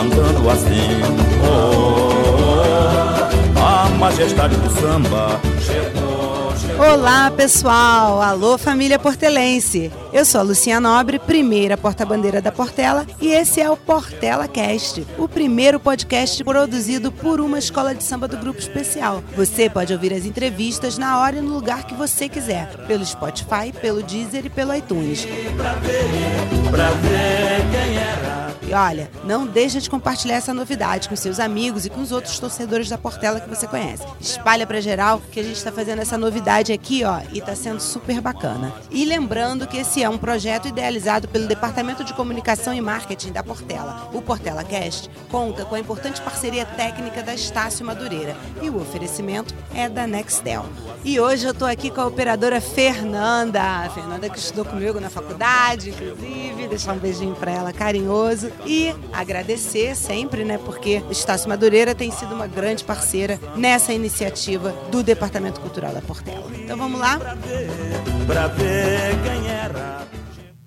cantando 0.00 0.48
assim. 0.48 0.88
Oh, 1.44 2.10
a 3.60 3.88
majestade 3.98 4.56
do 4.56 4.70
samba 4.80 5.38
chegou, 5.60 6.56
chegou. 6.56 6.86
Olá, 6.86 7.30
pessoal! 7.30 8.22
Alô, 8.22 8.56
família 8.56 8.98
portelense! 8.98 9.92
Eu 10.10 10.24
sou 10.24 10.40
a 10.40 10.44
Lucinha 10.44 10.80
Nobre, 10.80 11.18
primeira 11.18 11.76
porta-bandeira 11.76 12.40
da 12.40 12.50
Portela, 12.50 13.06
e 13.20 13.28
esse 13.28 13.60
é 13.60 13.70
o 13.70 13.76
Portela 13.76 14.48
Cast, 14.48 15.06
o 15.18 15.28
primeiro 15.28 15.78
podcast 15.78 16.42
produzido 16.42 17.12
por 17.12 17.38
uma 17.38 17.58
escola 17.58 17.94
de 17.94 18.02
samba 18.02 18.26
do 18.26 18.38
Grupo 18.38 18.58
Especial. 18.58 19.22
Você 19.36 19.68
pode 19.68 19.92
ouvir 19.92 20.14
as 20.14 20.24
entrevistas 20.24 20.96
na 20.96 21.20
hora 21.20 21.36
e 21.36 21.42
no 21.42 21.52
lugar 21.52 21.84
que 21.84 21.92
você 21.92 22.26
quiser, 22.26 22.68
pelo 22.86 23.04
Spotify, 23.04 23.70
pelo 23.78 24.02
Deezer 24.02 24.46
e 24.46 24.50
pelo 24.50 24.74
iTunes. 24.74 25.26
Pra 25.58 25.72
ver, 25.74 26.70
pra 26.70 26.88
ver 26.88 27.60
quem 27.70 27.98
era. 27.98 28.39
E 28.70 28.72
olha, 28.72 29.10
não 29.24 29.48
deixa 29.48 29.80
de 29.80 29.90
compartilhar 29.90 30.36
essa 30.36 30.54
novidade 30.54 31.08
com 31.08 31.16
seus 31.16 31.40
amigos 31.40 31.84
e 31.84 31.90
com 31.90 32.00
os 32.00 32.12
outros 32.12 32.38
torcedores 32.38 32.88
da 32.88 32.96
Portela 32.96 33.40
que 33.40 33.48
você 33.48 33.66
conhece. 33.66 34.06
Espalha 34.20 34.64
pra 34.64 34.80
geral 34.80 35.20
que 35.32 35.40
a 35.40 35.42
gente 35.42 35.56
está 35.56 35.72
fazendo 35.72 36.00
essa 36.02 36.16
novidade 36.16 36.72
aqui, 36.72 37.02
ó, 37.02 37.20
e 37.32 37.40
tá 37.40 37.56
sendo 37.56 37.80
super 37.80 38.20
bacana. 38.20 38.72
E 38.88 39.04
lembrando 39.04 39.66
que 39.66 39.78
esse 39.78 40.04
é 40.04 40.08
um 40.08 40.16
projeto 40.16 40.68
idealizado 40.68 41.26
pelo 41.26 41.48
Departamento 41.48 42.04
de 42.04 42.14
Comunicação 42.14 42.72
e 42.72 42.80
Marketing 42.80 43.32
da 43.32 43.42
Portela. 43.42 44.08
O 44.12 44.22
Portela 44.22 44.62
Cast 44.62 45.10
conta 45.28 45.64
com 45.64 45.74
a 45.74 45.80
importante 45.80 46.20
parceria 46.20 46.64
técnica 46.64 47.24
da 47.24 47.34
Estácio 47.34 47.84
Madureira 47.84 48.36
e 48.62 48.70
o 48.70 48.80
oferecimento 48.80 49.52
é 49.74 49.88
da 49.88 50.06
Nextel. 50.06 50.64
E 51.02 51.18
hoje 51.18 51.46
eu 51.46 51.54
tô 51.54 51.64
aqui 51.64 51.90
com 51.90 52.00
a 52.02 52.06
operadora 52.06 52.60
Fernanda. 52.60 53.62
A 53.62 53.90
Fernanda 53.90 54.28
que 54.28 54.38
estudou 54.38 54.64
comigo 54.66 55.00
na 55.00 55.08
faculdade, 55.08 55.90
inclusive, 55.90 56.68
deixar 56.68 56.92
um 56.92 56.98
beijinho 56.98 57.34
para 57.34 57.50
ela 57.50 57.72
carinhoso 57.72 58.52
e 58.66 58.94
agradecer 59.12 59.96
sempre, 59.96 60.44
né, 60.44 60.58
porque 60.58 61.02
Estácio 61.10 61.48
Madureira 61.48 61.94
tem 61.94 62.10
sido 62.10 62.34
uma 62.34 62.46
grande 62.46 62.84
parceira 62.84 63.40
nessa 63.56 63.92
iniciativa 63.94 64.72
do 64.90 65.02
Departamento 65.02 65.60
Cultural 65.60 65.92
da 65.92 66.02
Portela. 66.02 66.50
Então 66.54 66.76
vamos 66.76 67.00
lá? 67.00 67.18
Pra 68.26 68.46
ver 68.48 69.16
quem 69.22 69.48
era. 69.48 70.19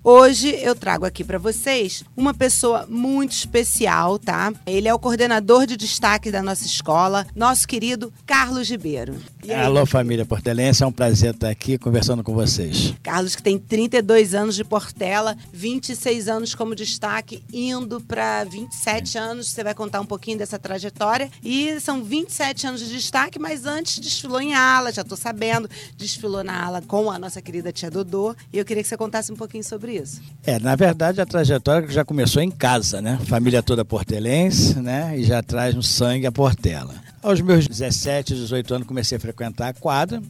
Hoje 0.06 0.50
eu 0.60 0.74
trago 0.74 1.06
aqui 1.06 1.24
para 1.24 1.38
vocês 1.38 2.04
uma 2.14 2.34
pessoa 2.34 2.86
muito 2.86 3.32
especial, 3.32 4.18
tá? 4.18 4.52
Ele 4.66 4.86
é 4.86 4.92
o 4.92 4.98
coordenador 4.98 5.66
de 5.66 5.78
destaque 5.78 6.30
da 6.30 6.42
nossa 6.42 6.66
escola, 6.66 7.26
nosso 7.34 7.66
querido 7.66 8.12
Carlos 8.26 8.68
Ribeiro. 8.68 9.16
Aí, 9.44 9.52
Alô, 9.52 9.86
família 9.86 10.26
portelense, 10.26 10.82
é 10.82 10.86
um 10.86 10.92
prazer 10.92 11.32
estar 11.32 11.48
aqui 11.48 11.78
conversando 11.78 12.22
com 12.22 12.34
vocês. 12.34 12.94
Carlos 13.02 13.34
que 13.34 13.42
tem 13.42 13.58
32 13.58 14.34
anos 14.34 14.54
de 14.54 14.62
Portela, 14.62 15.38
26 15.54 16.28
anos 16.28 16.54
como 16.54 16.74
destaque, 16.74 17.42
indo 17.50 17.98
para 17.98 18.44
27 18.44 19.16
anos. 19.16 19.50
Você 19.50 19.64
vai 19.64 19.74
contar 19.74 20.02
um 20.02 20.06
pouquinho 20.06 20.36
dessa 20.36 20.58
trajetória. 20.58 21.30
E 21.42 21.80
são 21.80 22.04
27 22.04 22.66
anos 22.66 22.80
de 22.80 22.90
destaque, 22.90 23.38
mas 23.38 23.64
antes 23.64 23.98
desfilou 23.98 24.40
em 24.40 24.54
ala, 24.54 24.92
já 24.92 25.02
tô 25.02 25.16
sabendo. 25.16 25.68
Desfilou 25.96 26.44
na 26.44 26.62
ala 26.62 26.82
com 26.82 27.10
a 27.10 27.18
nossa 27.18 27.40
querida 27.40 27.72
tia 27.72 27.90
Dodô. 27.90 28.36
E 28.52 28.58
eu 28.58 28.66
queria 28.66 28.82
que 28.82 28.88
você 28.88 28.98
contasse 28.98 29.32
um 29.32 29.36
pouquinho 29.36 29.64
sobre 29.64 29.93
isso. 29.96 30.20
É, 30.46 30.58
na 30.58 30.76
verdade, 30.76 31.20
a 31.20 31.26
trajetória 31.26 31.88
já 31.88 32.04
começou 32.04 32.42
em 32.42 32.50
casa, 32.50 33.00
né? 33.00 33.18
Família 33.26 33.62
toda 33.62 33.84
portelense, 33.84 34.78
né? 34.78 35.18
E 35.18 35.24
já 35.24 35.42
traz 35.42 35.74
no 35.74 35.82
sangue 35.82 36.26
a 36.26 36.32
Portela. 36.32 36.94
Aos 37.22 37.40
meus 37.40 37.66
17, 37.66 38.34
18 38.34 38.74
anos, 38.74 38.86
comecei 38.86 39.16
a 39.16 39.20
frequentar 39.20 39.68
a 39.68 39.72
quadra 39.74 40.22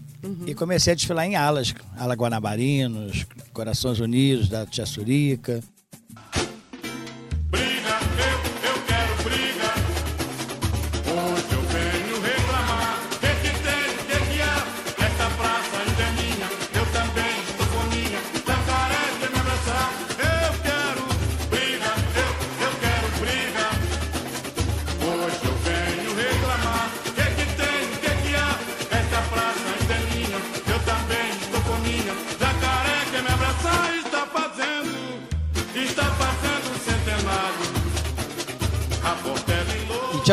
e 0.47 0.55
comecei 0.55 0.93
a 0.93 0.97
desfilar 0.97 1.27
em 1.27 1.35
alas. 1.35 1.75
Ala 1.99 2.15
Guanabarinos, 2.15 3.27
Corações 3.53 3.99
Unidos, 3.99 4.49
da 4.49 4.65
Tia 4.65 4.87
Surica. 4.87 5.61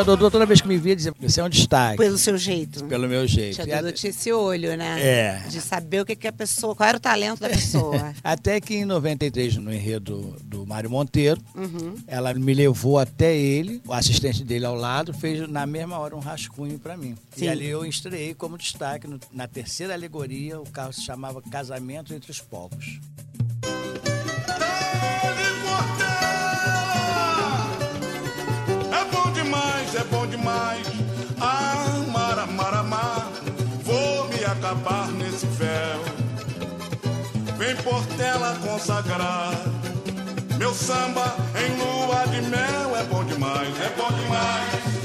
Tia 0.02 0.06
Dodô, 0.06 0.32
toda 0.32 0.46
vez 0.48 0.60
que 0.62 0.68
me 0.68 0.78
via, 0.78 0.96
dizia: 0.96 1.14
Você 1.20 1.40
é 1.40 1.44
um 1.44 1.50
destaque. 1.50 1.98
Pelo 1.98 2.18
seu 2.18 2.36
jeito. 2.38 2.84
Pelo 2.86 3.08
meu 3.08 3.28
jeito. 3.28 3.56
Tia 3.64 3.78
Dodô 3.82 3.92
tinha 3.92 4.10
esse 4.10 4.32
olho, 4.34 4.76
né? 4.76 4.98
É. 5.00 5.44
De 5.48 5.62
saber 5.62 6.02
o 6.02 6.06
que, 6.06 6.16
que 6.16 6.28
a 6.28 6.32
pessoa, 6.32 6.76
qual 6.76 6.90
era 6.90 6.98
o 6.98 7.02
talento 7.02 7.40
da 7.42 7.50
pessoa. 7.50 8.14
Até 8.24 8.60
que 8.60 8.76
em 8.76 8.86
93, 8.86 9.58
no 9.58 9.72
enredo 9.74 10.36
do 10.44 10.66
Mário 10.66 10.90
Monteiro, 10.90 11.40
Uhum. 11.56 11.96
ela 12.08 12.34
me 12.34 12.54
levou 12.54 12.98
até 12.98 13.36
ele, 13.38 13.82
o 13.86 13.94
assistente 13.94 14.44
dele 14.44 14.66
ao 14.66 14.76
lado, 14.76 15.14
fez 15.14 15.48
na 15.48 15.66
mesma 15.66 16.00
hora 16.00 16.16
um 16.16 16.20
rascunho 16.20 16.80
para 16.80 16.98
mim. 16.98 17.16
Sim. 17.36 17.46
E 17.46 17.50
ali 17.50 17.68
eu 17.68 17.86
estreiei 17.86 18.34
como 18.34 18.58
destaque 18.58 19.06
no- 19.08 19.20
na 19.32 19.48
terceira 19.48 19.94
alegoria, 19.94 20.60
o 20.60 20.64
carro 20.70 20.92
se 20.94 21.02
chamava 21.04 21.42
Casamento 21.42 22.14
entre 22.14 22.32
os 22.32 22.40
Povos. 22.40 23.00
Bom 30.42 30.50
demais. 30.50 30.88
Ah, 31.40 32.06
mara, 32.12 32.46
mara, 32.48 32.84
mar. 32.84 33.32
Vou 33.84 34.28
me 34.30 34.44
acabar 34.44 35.08
nesse 35.12 35.46
véu. 35.46 36.02
Vem 37.58 37.76
Portela 37.78 38.58
consagrar. 38.66 39.54
Meu 40.58 40.74
samba 40.74 41.36
em 41.56 41.78
lua 41.78 42.26
de 42.28 42.42
mel 42.50 42.96
é 42.96 43.04
bom 43.04 43.24
demais, 43.24 43.70
é 43.82 43.90
bom 43.98 44.12
demais. 44.16 45.01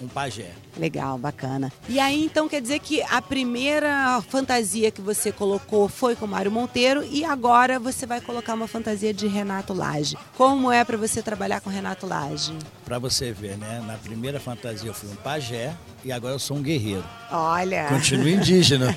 Um 0.00 0.06
pajé. 0.06 0.50
Legal, 0.76 1.18
bacana. 1.18 1.72
E 1.88 1.98
aí, 1.98 2.24
então, 2.24 2.48
quer 2.48 2.60
dizer 2.62 2.78
que 2.78 3.02
a 3.02 3.20
primeira 3.20 4.22
fantasia 4.28 4.90
que 4.90 5.00
você 5.00 5.32
colocou 5.32 5.88
foi 5.88 6.14
com 6.14 6.26
Mário 6.26 6.52
Monteiro 6.52 7.04
e 7.10 7.24
agora 7.24 7.80
você 7.80 8.06
vai 8.06 8.20
colocar 8.20 8.54
uma 8.54 8.68
fantasia 8.68 9.12
de 9.12 9.26
Renato 9.26 9.72
Lage. 9.74 10.16
Como 10.36 10.70
é 10.70 10.84
para 10.84 10.96
você 10.96 11.20
trabalhar 11.20 11.60
com 11.60 11.68
Renato 11.68 12.06
Lage? 12.06 12.56
Pra 12.84 12.98
você 12.98 13.32
ver, 13.32 13.58
né? 13.58 13.82
Na 13.86 13.94
primeira 13.94 14.38
fantasia 14.38 14.88
eu 14.88 14.94
fui 14.94 15.10
um 15.10 15.16
pajé 15.16 15.74
e 16.04 16.12
agora 16.12 16.34
eu 16.34 16.38
sou 16.38 16.56
um 16.56 16.62
guerreiro. 16.62 17.04
Olha, 17.30 17.86
Continuo 17.88 18.28
indígena. 18.30 18.94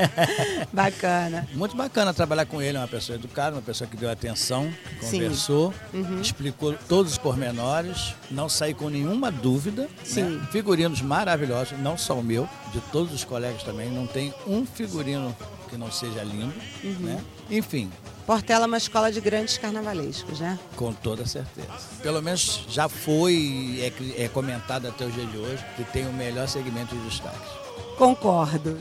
bacana. 0.72 1.46
Muito 1.54 1.76
bacana 1.76 2.14
trabalhar 2.14 2.46
com 2.46 2.60
ele, 2.62 2.76
é 2.76 2.80
uma 2.80 2.88
pessoa 2.88 3.16
educada, 3.16 3.56
uma 3.56 3.62
pessoa 3.62 3.88
que 3.88 3.96
deu 3.96 4.10
atenção, 4.10 4.72
conversou, 5.00 5.72
explicou 6.20 6.74
todos 6.88 7.12
os 7.12 7.18
pormenores, 7.18 8.14
não 8.30 8.48
saí 8.48 8.72
com 8.74 8.88
nenhuma 8.88 9.30
dúvida. 9.30 9.88
Sim. 10.14 10.22
né? 10.22 10.48
Figurinos 10.50 11.00
maravilhosos, 11.00 11.78
não 11.78 11.96
só 11.96 12.14
o 12.14 12.22
meu, 12.22 12.48
de 12.72 12.80
todos 12.92 13.12
os 13.12 13.24
colegas 13.24 13.62
também, 13.62 13.90
não 13.90 14.06
tem 14.06 14.34
um 14.46 14.64
figurino 14.66 15.34
que 15.68 15.76
não 15.76 15.90
seja 15.90 16.22
lindo, 16.22 16.52
né? 17.00 17.22
Enfim, 17.48 17.90
Portela 18.26 18.64
é 18.64 18.66
uma 18.66 18.76
escola 18.76 19.10
de 19.10 19.20
grandes 19.20 19.58
carnavalescos, 19.58 20.38
né? 20.40 20.58
com 20.76 20.92
toda 20.92 21.26
certeza. 21.26 21.66
Pelo 22.02 22.22
menos 22.22 22.64
já 22.68 22.88
foi 22.88 23.78
é, 24.16 24.24
é 24.24 24.28
comentado 24.28 24.86
até 24.86 25.04
o 25.04 25.10
dia 25.10 25.26
de 25.26 25.36
hoje 25.36 25.64
que 25.76 25.84
tem 25.84 26.06
o 26.06 26.12
melhor 26.12 26.46
segmento 26.46 26.94
de 26.94 27.02
destaques. 27.02 27.50
Concordo. 27.98 28.78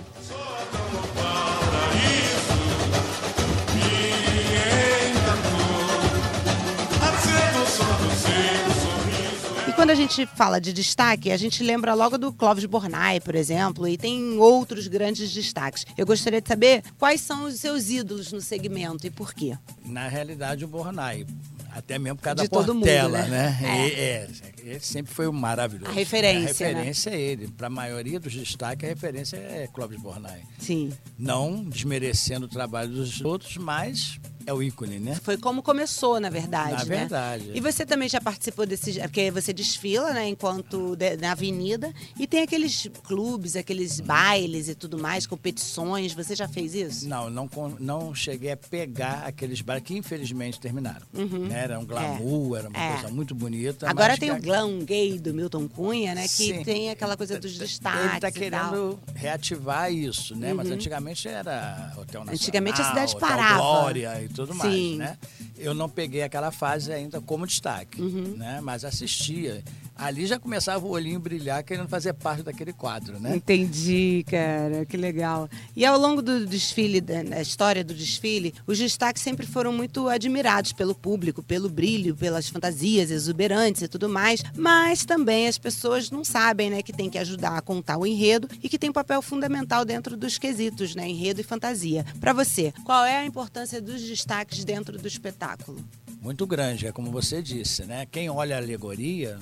Quando 9.90 9.98
a 9.98 10.02
gente 10.04 10.24
fala 10.28 10.62
de 10.62 10.72
destaque, 10.72 11.32
a 11.32 11.38
gente 11.38 11.64
lembra 11.64 11.96
logo 11.96 12.16
do 12.16 12.32
Clóvis 12.32 12.66
Bornai, 12.66 13.20
por 13.20 13.34
exemplo, 13.34 13.88
e 13.88 13.98
tem 13.98 14.38
outros 14.38 14.86
grandes 14.86 15.34
destaques. 15.34 15.84
Eu 15.98 16.06
gostaria 16.06 16.40
de 16.40 16.48
saber 16.48 16.84
quais 17.00 17.22
são 17.22 17.46
os 17.46 17.56
seus 17.56 17.90
ídolos 17.90 18.32
no 18.32 18.40
segmento 18.40 19.08
e 19.08 19.10
por 19.10 19.34
quê. 19.34 19.58
Na 19.84 20.08
realidade, 20.08 20.64
o 20.64 20.68
Bornai, 20.68 21.26
até 21.72 21.98
mesmo 21.98 22.18
por 22.18 22.24
causa 22.24 22.44
De 22.44 22.48
da 22.48 22.56
todo 22.56 22.76
mundo, 22.76 22.84
Portela, 22.84 23.24
né? 23.24 23.58
né? 23.60 23.88
É. 23.88 23.90
É, 23.90 24.30
ele 24.60 24.80
sempre 24.80 25.12
foi 25.12 25.28
um 25.28 25.32
maravilhoso. 25.32 25.90
A 25.90 25.96
referência, 25.96 26.68
A 26.68 26.70
referência 26.70 27.10
é 27.10 27.20
ele. 27.20 27.48
Para 27.48 27.66
a 27.66 27.72
maioria 27.72 28.20
dos 28.20 28.36
destaques, 28.36 28.88
a 28.88 28.94
referência 28.94 29.38
é 29.38 29.68
Clóvis 29.74 30.00
Bornai. 30.00 30.44
Sim. 30.60 30.92
Não 31.18 31.64
desmerecendo 31.64 32.46
o 32.46 32.50
trabalho 32.50 32.92
dos 32.92 33.22
outros, 33.22 33.58
mas 33.58 34.20
é 34.50 34.54
o 34.54 34.62
ícone, 34.64 35.00
né? 35.00 35.16
Foi 35.22 35.38
como 35.38 35.62
começou, 35.62 36.20
na 36.20 36.30
verdade, 36.30 36.72
Na 36.74 36.78
né? 36.86 36.86
verdade. 36.86 37.52
E 37.54 37.60
você 37.62 37.86
também 37.86 38.10
já 38.10 38.20
participou 38.20 38.66
desse... 38.66 39.00
Porque 39.00 39.30
você 39.32 39.54
desfila, 39.54 40.12
né? 40.14 40.28
Enquanto... 40.28 40.96
de- 40.96 41.18
na 41.18 41.32
avenida. 41.34 41.94
E 42.18 42.26
tem 42.26 42.42
aqueles 42.44 42.88
clubes, 43.04 43.56
aqueles 43.56 44.00
bailes 44.00 44.68
e 44.70 44.76
tudo 44.76 44.98
mais, 44.98 45.28
competições. 45.28 46.14
Você 46.14 46.36
já 46.36 46.48
fez 46.48 46.74
isso? 46.74 47.08
Não, 47.08 47.30
não, 47.30 47.50
não 47.80 48.16
cheguei 48.16 48.52
a 48.52 48.58
pegar 48.58 49.24
aqueles 49.26 49.62
bares 49.62 49.84
que 49.84 49.96
infelizmente 49.98 50.60
terminaram. 50.60 51.06
Né? 51.14 51.60
Era 51.64 51.80
um 51.80 51.86
glamour, 51.86 52.58
era 52.58 52.70
uma 52.70 52.80
É. 52.80 52.94
coisa 52.94 53.10
muito 53.14 53.36
bonita. 53.36 53.90
Agora 53.90 54.18
tem 54.18 54.30
que 54.30 54.40
o 54.40 54.42
glam 54.42 54.80
gay 54.80 55.20
do 55.20 55.34
Milton 55.34 55.68
Cunha, 55.68 56.16
né? 56.16 56.24
Que 56.24 56.28
Sim. 56.30 56.64
tem 56.64 56.90
aquela 56.90 57.16
coisa 57.18 57.40
dos 57.40 57.58
destaques 57.58 58.06
Ele 58.06 58.16
está 58.16 58.32
querendo 58.32 59.00
reativar 59.14 59.92
isso, 59.92 60.36
né? 60.36 60.54
Mas 60.54 60.70
antigamente 60.72 61.28
era 61.28 61.92
Hotel 61.98 62.22
Nacional. 62.22 62.34
Antigamente 62.34 62.82
a 62.82 62.86
cidade 62.86 63.16
parava. 63.20 63.58
Glória 63.60 64.24
e 64.24 64.30
tudo 64.30 64.39
mais, 64.48 64.74
Sim. 64.74 64.98
né? 64.98 65.18
Eu 65.58 65.74
não 65.74 65.90
peguei 65.90 66.22
aquela 66.22 66.52
fase 66.52 66.92
ainda 66.92 67.20
como 67.22 67.46
destaque, 67.48 68.02
Uhum. 68.02 68.36
né? 68.38 68.60
Mas 68.62 68.84
assistia. 68.86 69.64
Ali 70.00 70.26
já 70.26 70.40
começava 70.40 70.88
o 70.88 70.92
olhinho 70.92 71.20
brilhar, 71.20 71.62
querendo 71.62 71.90
fazer 71.90 72.14
parte 72.14 72.42
daquele 72.42 72.72
quadro, 72.72 73.20
né? 73.20 73.36
Entendi, 73.36 74.24
cara, 74.30 74.86
que 74.86 74.96
legal. 74.96 75.50
E 75.76 75.86
ao 75.86 76.00
longo 76.00 76.22
do 76.22 76.46
desfile, 76.46 77.02
da 77.02 77.42
história 77.42 77.84
do 77.84 77.94
desfile, 77.94 78.54
os 78.66 78.78
destaques 78.78 79.22
sempre 79.22 79.46
foram 79.46 79.74
muito 79.74 80.08
admirados 80.08 80.72
pelo 80.72 80.96
público, 80.96 81.44
pelo 81.44 81.68
brilho, 81.70 82.16
pelas 82.16 82.48
fantasias 82.48 83.12
exuberantes 83.12 83.82
e 83.82 83.90
tudo 83.90 84.08
mais. 84.08 84.42
Mas 84.56 85.04
também 85.04 85.50
as 85.50 85.58
pessoas 85.58 86.10
não 86.10 86.24
sabem, 86.24 86.70
né, 86.70 86.82
que 86.82 86.94
tem 86.94 87.10
que 87.10 87.18
ajudar 87.18 87.58
a 87.58 87.62
contar 87.62 87.98
o 87.98 88.08
enredo 88.08 88.48
e 88.64 88.70
que 88.70 88.80
tem 88.80 88.90
um 88.90 88.94
papel 88.94 89.22
fundamental 89.22 89.84
dentro 89.84 90.16
dos 90.16 90.38
quesitos, 90.38 90.96
né, 90.96 91.10
enredo 91.10 91.42
e 91.42 91.44
fantasia. 91.44 92.06
Pra 92.22 92.32
você, 92.32 92.74
qual 92.86 93.04
é 93.04 93.18
a 93.18 93.26
importância 93.26 93.82
dos 93.82 94.02
destaques 94.02 94.64
dentro 94.64 94.98
do 94.98 95.08
espetáculo? 95.10 95.84
Muito 96.22 96.48
grande, 96.48 96.88
é 96.88 96.92
como 96.92 97.12
você 97.12 97.42
disse, 97.42 97.86
né? 97.86 98.06
Quem 98.06 98.30
olha 98.30 98.56
a 98.56 98.60
alegoria 98.60 99.40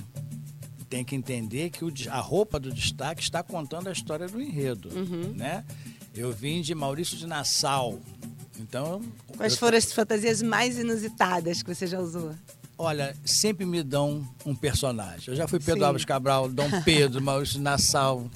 tem 0.88 1.04
que 1.04 1.14
entender 1.14 1.70
que 1.70 1.84
o 1.84 1.92
a 2.10 2.20
roupa 2.20 2.58
do 2.58 2.72
destaque 2.72 3.22
está 3.22 3.42
contando 3.42 3.88
a 3.88 3.92
história 3.92 4.26
do 4.26 4.40
enredo, 4.40 4.88
Uhum. 4.94 5.32
né? 5.36 5.64
Eu 6.14 6.32
vim 6.32 6.60
de 6.62 6.74
Maurício 6.74 7.16
de 7.16 7.26
Nassau, 7.26 7.98
então... 8.58 9.02
Quais 9.36 9.52
eu- 9.52 9.58
foram 9.58 9.76
as 9.78 9.92
fantasias 9.92 10.42
mais 10.42 10.78
inusitadas 10.78 11.62
que 11.62 11.72
você 11.74 11.86
já 11.86 12.00
usou? 12.00 12.34
Olha, 12.80 13.14
sempre 13.24 13.66
me 13.66 13.82
dão 13.82 14.26
um 14.46 14.54
personagem. 14.54 15.24
Eu 15.28 15.34
já 15.36 15.48
fui 15.48 15.58
Pedro 15.58 15.80
Sim. 15.80 15.86
Alves 15.86 16.04
Cabral, 16.04 16.48
Dom 16.48 16.68
Pedro, 16.84 17.20
Maurício 17.20 17.56
de 17.56 17.60
Nassau, 17.60 18.30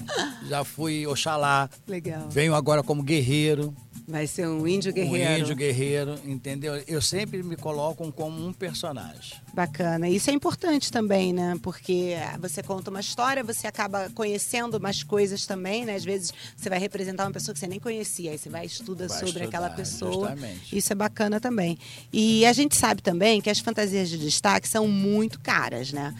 já 0.48 0.64
fui 0.64 1.06
Oxalá, 1.06 1.70
Legal. 1.86 2.28
venho 2.28 2.54
agora 2.54 2.82
como 2.82 3.02
guerreiro, 3.04 3.74
Vai 4.06 4.26
ser 4.26 4.48
um 4.48 4.66
índio 4.66 4.92
guerreiro. 4.92 5.32
um 5.32 5.38
índio 5.38 5.56
guerreiro, 5.56 6.18
entendeu? 6.24 6.74
Eu 6.86 7.00
sempre 7.00 7.42
me 7.42 7.56
coloco 7.56 8.10
como 8.12 8.44
um 8.46 8.52
personagem. 8.52 9.34
Bacana. 9.54 10.08
Isso 10.08 10.28
é 10.30 10.32
importante 10.32 10.90
também, 10.90 11.32
né? 11.32 11.56
Porque 11.62 12.14
você 12.40 12.62
conta 12.62 12.90
uma 12.90 13.00
história, 13.00 13.44
você 13.44 13.66
acaba 13.66 14.10
conhecendo 14.10 14.80
mais 14.80 15.02
coisas 15.02 15.46
também, 15.46 15.84
né? 15.84 15.94
Às 15.94 16.04
vezes 16.04 16.32
você 16.56 16.68
vai 16.68 16.78
representar 16.78 17.24
uma 17.24 17.32
pessoa 17.32 17.52
que 17.54 17.60
você 17.60 17.66
nem 17.66 17.78
conhecia, 17.78 18.32
aí 18.32 18.38
você 18.38 18.48
vai 18.48 18.64
e 18.64 18.66
estuda 18.66 19.06
Vai 19.06 19.18
sobre 19.18 19.28
estudar, 19.28 19.46
aquela 19.46 19.70
pessoa. 19.70 20.28
justamente. 20.30 20.76
Isso 20.76 20.92
é 20.92 20.96
bacana 20.96 21.40
também. 21.40 21.78
E 22.12 22.44
a 22.44 22.52
gente 22.52 22.74
sabe 22.76 23.02
também 23.02 23.40
que 23.40 23.50
as 23.50 23.60
fantasias 23.60 24.08
de 24.08 24.18
destaque 24.18 24.68
são 24.68 24.88
muito 24.88 25.38
caras, 25.40 25.92
né? 25.92 26.14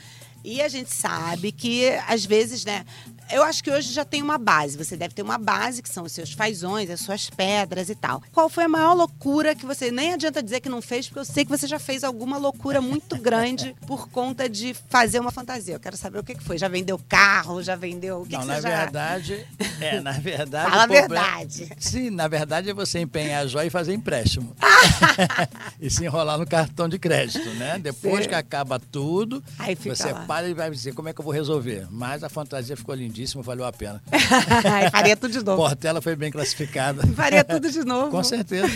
E 0.44 0.60
a 0.60 0.68
gente 0.68 0.92
sabe 0.92 1.52
que, 1.52 1.88
às 2.08 2.24
vezes, 2.24 2.64
né? 2.64 2.84
Eu 3.30 3.42
acho 3.42 3.62
que 3.64 3.70
hoje 3.70 3.92
já 3.92 4.04
tem 4.04 4.22
uma 4.22 4.36
base. 4.38 4.76
Você 4.76 4.96
deve 4.96 5.14
ter 5.14 5.22
uma 5.22 5.38
base, 5.38 5.82
que 5.82 5.88
são 5.88 6.04
os 6.04 6.12
seus 6.12 6.32
fazões, 6.32 6.90
as 6.90 7.00
suas 7.00 7.30
pedras 7.30 7.88
e 7.88 7.94
tal. 7.94 8.22
Qual 8.32 8.48
foi 8.48 8.64
a 8.64 8.68
maior 8.68 8.94
loucura 8.94 9.54
que 9.54 9.64
você. 9.64 9.90
Nem 9.90 10.12
adianta 10.14 10.42
dizer 10.42 10.60
que 10.60 10.68
não 10.68 10.82
fez, 10.82 11.06
porque 11.06 11.20
eu 11.20 11.24
sei 11.24 11.44
que 11.44 11.50
você 11.50 11.66
já 11.66 11.78
fez 11.78 12.04
alguma 12.04 12.36
loucura 12.36 12.80
muito 12.80 13.16
grande 13.16 13.74
por 13.86 14.08
conta 14.08 14.48
de 14.48 14.74
fazer 14.88 15.18
uma 15.20 15.30
fantasia. 15.30 15.74
Eu 15.74 15.80
quero 15.80 15.96
saber 15.96 16.18
o 16.18 16.24
que 16.24 16.34
que 16.34 16.42
foi. 16.42 16.58
Já 16.58 16.68
vendeu 16.68 17.00
carro, 17.08 17.62
já 17.62 17.74
vendeu. 17.76 18.22
O 18.22 18.26
que, 18.26 18.32
Não, 18.32 18.40
que 18.42 18.46
na 18.46 18.54
você 18.56 18.62
já. 18.62 18.68
verdade, 18.82 19.46
é, 19.80 20.00
na 20.00 20.12
verdade. 20.12 20.70
Fala 20.70 20.82
a 20.84 20.88
problema- 20.88 21.08
verdade. 21.08 21.68
Sim, 21.78 22.10
na 22.10 22.28
verdade 22.28 22.70
é 22.70 22.74
você 22.74 23.00
empenhar 23.00 23.42
a 23.42 23.46
joia 23.46 23.66
e 23.66 23.70
fazer 23.70 23.94
empréstimo. 23.94 24.54
e 25.80 25.90
se 25.90 26.04
enrolar 26.04 26.38
no 26.38 26.46
cartão 26.46 26.88
de 26.88 26.98
crédito, 26.98 27.48
né? 27.54 27.78
Depois 27.78 28.24
Sim. 28.24 28.28
que 28.28 28.34
acaba 28.34 28.78
tudo, 28.78 29.42
você 29.84 30.12
lá. 30.12 30.24
para 30.26 30.48
e 30.48 30.54
vai 30.54 30.70
dizer 30.70 30.92
como 30.94 31.08
é 31.08 31.12
que 31.12 31.20
eu 31.20 31.24
vou 31.24 31.32
resolver. 31.32 31.86
Mas 31.90 32.22
a 32.22 32.28
fantasia 32.28 32.76
ficou 32.76 32.94
lindíssima, 33.12 33.42
valeu 33.42 33.64
a 33.64 33.72
pena. 33.72 34.02
Faria 34.90 35.16
tudo 35.16 35.32
de 35.32 35.44
novo. 35.44 35.62
Portela 35.62 36.00
foi 36.00 36.16
bem 36.16 36.30
classificada. 36.30 37.06
Faria 37.08 37.44
tudo 37.44 37.70
de 37.70 37.84
novo. 37.84 38.10
Com 38.10 38.24
certeza. 38.24 38.66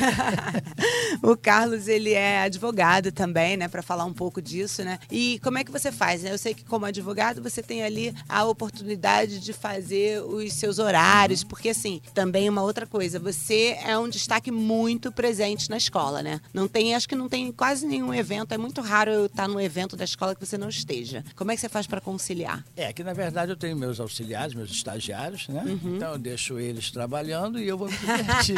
o 1.22 1.36
Carlos, 1.36 1.88
ele 1.88 2.12
é 2.12 2.42
advogado 2.42 3.10
também, 3.10 3.56
né, 3.56 3.66
para 3.66 3.82
falar 3.82 4.04
um 4.04 4.12
pouco 4.12 4.42
disso, 4.42 4.84
né? 4.84 4.98
E 5.10 5.40
como 5.42 5.58
é 5.58 5.64
que 5.64 5.72
você 5.72 5.90
faz? 5.90 6.22
né? 6.22 6.32
Eu 6.32 6.38
sei 6.38 6.52
que 6.52 6.64
como 6.64 6.84
advogado 6.84 7.42
você 7.42 7.62
tem 7.62 7.82
ali 7.82 8.14
a 8.28 8.44
oportunidade 8.44 9.40
de 9.40 9.52
fazer 9.52 10.22
os 10.22 10.52
seus 10.52 10.78
horários, 10.78 11.42
porque 11.42 11.70
assim, 11.70 12.00
também 12.12 12.48
uma 12.48 12.62
outra 12.62 12.86
coisa, 12.86 13.18
você 13.18 13.78
é 13.84 13.96
um 13.98 14.08
destaque 14.08 14.50
muito 14.50 15.10
presente 15.10 15.70
na 15.70 15.78
escola, 15.78 16.22
né? 16.22 16.40
Não 16.52 16.68
tem, 16.68 16.94
acho 16.94 17.08
que 17.08 17.14
não 17.14 17.28
tem 17.28 17.50
quase 17.50 17.86
nenhum 17.86 18.12
evento, 18.12 18.52
é 18.52 18.58
muito 18.58 18.80
raro 18.80 19.10
eu 19.10 19.26
estar 19.26 19.48
num 19.48 19.60
evento 19.60 19.96
da 19.96 20.04
escola 20.04 20.34
que 20.34 20.44
você 20.44 20.58
não 20.58 20.68
esteja. 20.68 21.24
Como 21.34 21.50
é 21.50 21.54
que 21.54 21.60
você 21.60 21.68
faz 21.68 21.86
para 21.86 22.00
conciliar? 22.00 22.64
É, 22.76 22.92
que 22.92 23.02
na 23.02 23.12
verdade 23.12 23.50
eu 23.52 23.56
tenho 23.56 23.76
meus 23.76 23.98
auxiliares, 24.00 24.25
meus 24.54 24.70
estagiários, 24.70 25.48
né? 25.48 25.62
Uhum. 25.66 25.96
Então 25.96 26.12
eu 26.12 26.18
deixo 26.18 26.58
eles 26.58 26.90
trabalhando 26.90 27.58
e 27.58 27.68
eu 27.68 27.76
vou 27.76 27.88
me 27.88 27.96
divertir. 27.96 28.56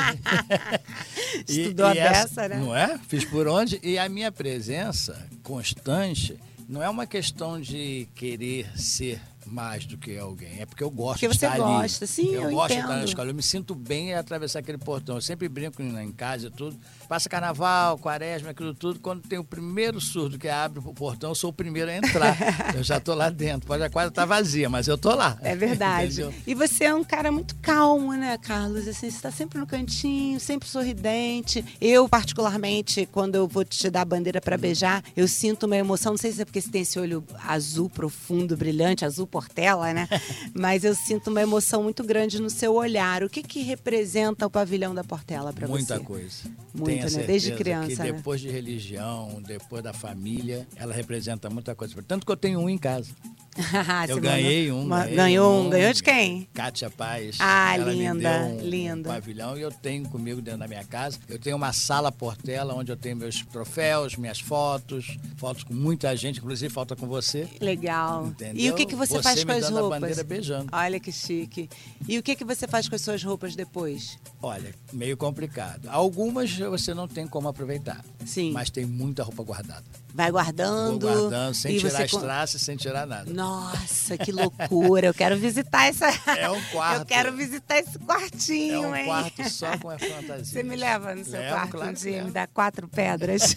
Estudou 1.47 1.87
a 1.87 1.94
beça, 1.94 2.49
né? 2.49 2.56
Não 2.56 2.75
é? 2.75 2.99
Fiz 3.09 3.25
por 3.25 3.47
onde. 3.47 3.81
E 3.82 3.99
a 3.99 4.09
minha 4.09 4.32
presença 4.32 5.26
constante 5.43 6.38
não 6.69 6.82
é 6.82 6.88
uma 6.88 7.06
questão 7.06 7.61
de 7.61 8.06
querer 8.15 8.70
ser 8.79 9.20
mais 9.50 9.85
do 9.87 9.97
que 9.97 10.17
alguém. 10.19 10.61
É 10.61 10.67
porque 10.67 10.83
eu 10.83 10.91
gosto 10.91 11.15
Porque 11.21 11.29
de 11.29 11.39
você 11.39 11.47
estar 11.47 11.59
gosta, 11.59 12.05
ali. 12.05 12.12
sim, 12.12 12.35
eu, 12.35 12.45
eu 12.45 12.50
gosto 12.50 12.69
de 12.69 12.75
estar 12.75 12.89
na 12.89 12.95
entendo. 12.97 13.09
escola. 13.09 13.31
Eu 13.31 13.35
me 13.35 13.43
sinto 13.43 13.75
bem 13.75 14.11
em 14.11 14.15
atravessar 14.15 14.59
aquele 14.61 14.79
portão. 14.79 15.17
Eu 15.17 15.21
sempre 15.21 15.49
brinco 15.49 15.83
em 15.83 16.12
casa 16.12 16.49
e 16.49 16.50
tudo. 16.50 16.77
Passa 17.09 17.29
carnaval, 17.29 17.99
quaresma, 17.99 18.50
aquilo 18.50 18.75
tudo. 18.75 19.00
Quando 19.00 19.23
tem 19.23 19.39
o 19.39 19.45
primeiro 19.45 20.00
surdo 20.00 20.39
que 20.39 20.49
abre 20.49 20.79
o 20.79 20.95
portão, 20.95 21.31
eu 21.31 21.35
sou 21.35 21.50
o 21.50 21.53
primeiro 21.53 21.91
a 21.91 21.97
entrar. 21.97 22.37
eu 22.77 22.83
já 22.83 22.99
estou 22.99 23.15
lá 23.15 23.31
dentro. 23.31 23.67
Pode 23.67 23.83
a 23.83 23.91
quadra 23.91 24.11
estar 24.11 24.25
vazia, 24.25 24.69
mas 24.69 24.87
eu 24.89 24.95
estou 24.97 25.15
lá. 25.15 25.39
É 25.41 25.56
verdade. 25.56 26.29
E 26.47 26.55
você 26.55 26.85
é 26.85 26.94
um 26.94 27.05
cara 27.05 27.33
muito 27.33 27.55
calmo, 27.56 28.12
né, 28.15 28.37
Carlos? 28.39 28.87
Assim, 28.87 29.11
você 29.11 29.17
está 29.17 29.31
sempre 29.31 29.59
no 29.59 29.67
cantinho, 29.67 30.39
sempre 30.39 30.69
sorridente. 30.69 31.65
Eu, 31.81 32.09
particularmente, 32.09 33.06
quando 33.11 33.35
eu 33.35 33.47
vou 33.49 33.65
te 33.65 33.89
dar 33.91 34.03
a 34.03 34.05
bandeira 34.05 34.41
para 34.41 34.56
beijar, 34.56 35.03
eu 35.17 35.27
sinto 35.27 35.65
uma 35.67 35.77
emoção. 35.77 36.13
Não 36.13 36.19
sei 36.19 36.32
se 36.32 36.43
é 36.43 36.44
porque 36.44 36.61
você 36.61 36.70
tem 36.70 36.82
esse 36.82 36.99
olho 36.99 37.25
azul 37.46 37.89
profundo, 37.89 38.56
brilhante, 38.56 39.05
azul 39.05 39.27
portela, 39.39 39.93
né? 39.95 40.09
Mas 40.53 40.83
eu 40.83 40.95
sinto 40.95 41.31
uma 41.31 41.41
emoção 41.41 41.83
muito 41.83 42.03
grande 42.03 42.41
no 42.41 42.51
seu 42.51 42.75
olhar. 42.75 43.23
O 43.23 43.31
que 43.31 43.43
que 43.43 43.61
representa 43.61 44.47
o 44.47 44.51
pavilhão 44.51 44.93
da 44.93 45.05
Portela 45.05 45.53
para 45.53 45.67
você? 45.67 45.95
Muita 45.95 46.01
coisa. 46.01 46.51
Muito, 46.75 47.11
né? 47.17 47.23
Desde 47.23 47.53
que 47.53 47.59
criança, 47.59 48.03
né? 48.03 48.13
depois 48.13 48.41
de 48.41 48.49
religião, 48.49 49.41
depois 49.47 49.83
da 49.83 49.93
família, 49.93 50.67
ela 50.75 50.93
representa 50.93 51.49
muita 51.49 51.75
coisa. 51.75 51.95
Tanto 52.03 52.27
que 52.27 52.33
eu 52.33 52.37
tenho 52.37 52.59
um 52.59 52.69
em 52.69 52.79
casa. 52.79 53.11
Eu 54.08 54.20
ganhei 54.20 54.70
um. 54.72 54.82
uma- 54.82 55.00
ganhei 55.03 55.17
ganhou 55.17 55.62
um. 55.67 55.70
Ganhou 55.70 55.93
de 55.93 56.03
quem? 56.03 56.48
Kátia 56.55 56.88
Paz. 56.91 57.36
Ah, 57.41 57.74
Ela 57.74 57.93
linda, 57.93 58.31
um, 58.44 58.60
linda. 58.60 59.10
Um 59.10 59.12
pavilhão 59.12 59.56
e 59.58 59.62
eu 59.62 59.70
tenho 59.70 60.08
comigo 60.08 60.41
dentro 60.41 60.60
da 60.60 60.69
minha 60.69 60.84
casa. 60.84 61.19
Eu 61.29 61.38
tenho 61.38 61.56
uma 61.56 61.72
sala 61.72 62.10
Portela 62.12 62.74
onde 62.74 62.93
eu 62.93 62.96
tenho 62.96 63.17
meus 63.17 63.43
troféus, 63.46 64.17
minhas 64.17 64.41
fotos, 64.41 65.17
fotos 65.36 65.65
com 65.65 65.74
muita 65.74 66.15
gente, 66.17 66.38
inclusive 66.38 66.72
falta 66.72 66.94
com 66.96 67.06
você. 67.06 67.48
Legal. 67.60 68.27
Entendeu? 68.29 68.65
E 68.65 68.70
o 68.70 68.74
que, 68.74 68.86
que 68.86 68.94
você, 68.94 69.15
Você 69.15 69.22
faz 69.22 69.44
com 69.44 69.53
as 69.53 69.60
dando 69.65 69.79
a 69.79 69.81
roupas? 69.82 70.00
bandeira 70.00 70.24
beijando. 70.24 70.67
Olha 70.72 71.00
que 71.00 71.10
chique. 71.12 71.69
E 72.06 72.19
o 72.19 72.22
que, 72.22 72.36
que 72.36 72.44
você 72.44 72.67
faz 72.69 72.88
com 72.88 72.94
as 72.94 73.00
suas 73.03 73.22
roupas 73.22 73.55
depois? 73.56 74.19
Olha, 74.41 74.72
meio 74.93 75.17
complicado. 75.17 75.88
Algumas 75.91 76.56
você 76.56 76.94
não 76.94 77.08
tem 77.08 77.27
como 77.27 77.48
aproveitar. 77.48 78.05
Sim. 78.24 78.53
Mas 78.53 78.70
tem 78.70 78.84
muita 78.86 79.22
roupa 79.22 79.43
guardada. 79.43 79.84
Vai 80.15 80.31
Vou 80.32 80.41
guardando. 80.41 80.98
guardando, 81.00 81.55
sem 81.55 81.77
tirar 81.79 81.91
você 81.91 82.03
as 82.03 82.10
traças, 82.10 82.62
sem 82.62 82.77
tirar 82.77 83.06
nada. 83.06 83.31
Nossa, 83.32 83.47
que 84.24 84.32
loucura. 84.32 85.06
Eu 85.06 85.14
quero 85.14 85.36
visitar 85.36 85.86
essa. 85.86 86.06
É 86.36 86.50
um 86.50 86.60
quarto. 86.72 87.00
Eu 87.00 87.06
quero 87.06 87.36
visitar 87.36 87.78
esse 87.78 87.96
É 87.96 88.00
quartinho, 88.00 88.88
um 88.88 88.96
hein? 88.96 89.05
quarto 89.06 89.50
só 89.50 89.76
com 89.78 89.90
a 89.90 89.98
fantasia. 89.98 90.44
Você 90.44 90.62
me 90.62 90.76
leva 90.76 91.14
no 91.14 91.24
seu 91.24 91.38
Levo, 91.40 91.55
quarto 91.55 91.70
claro 91.72 91.90
um 91.90 91.94
dia, 91.94 92.12
levo. 92.12 92.26
me 92.26 92.32
dá 92.32 92.46
quatro 92.46 92.88
pedras. 92.88 93.56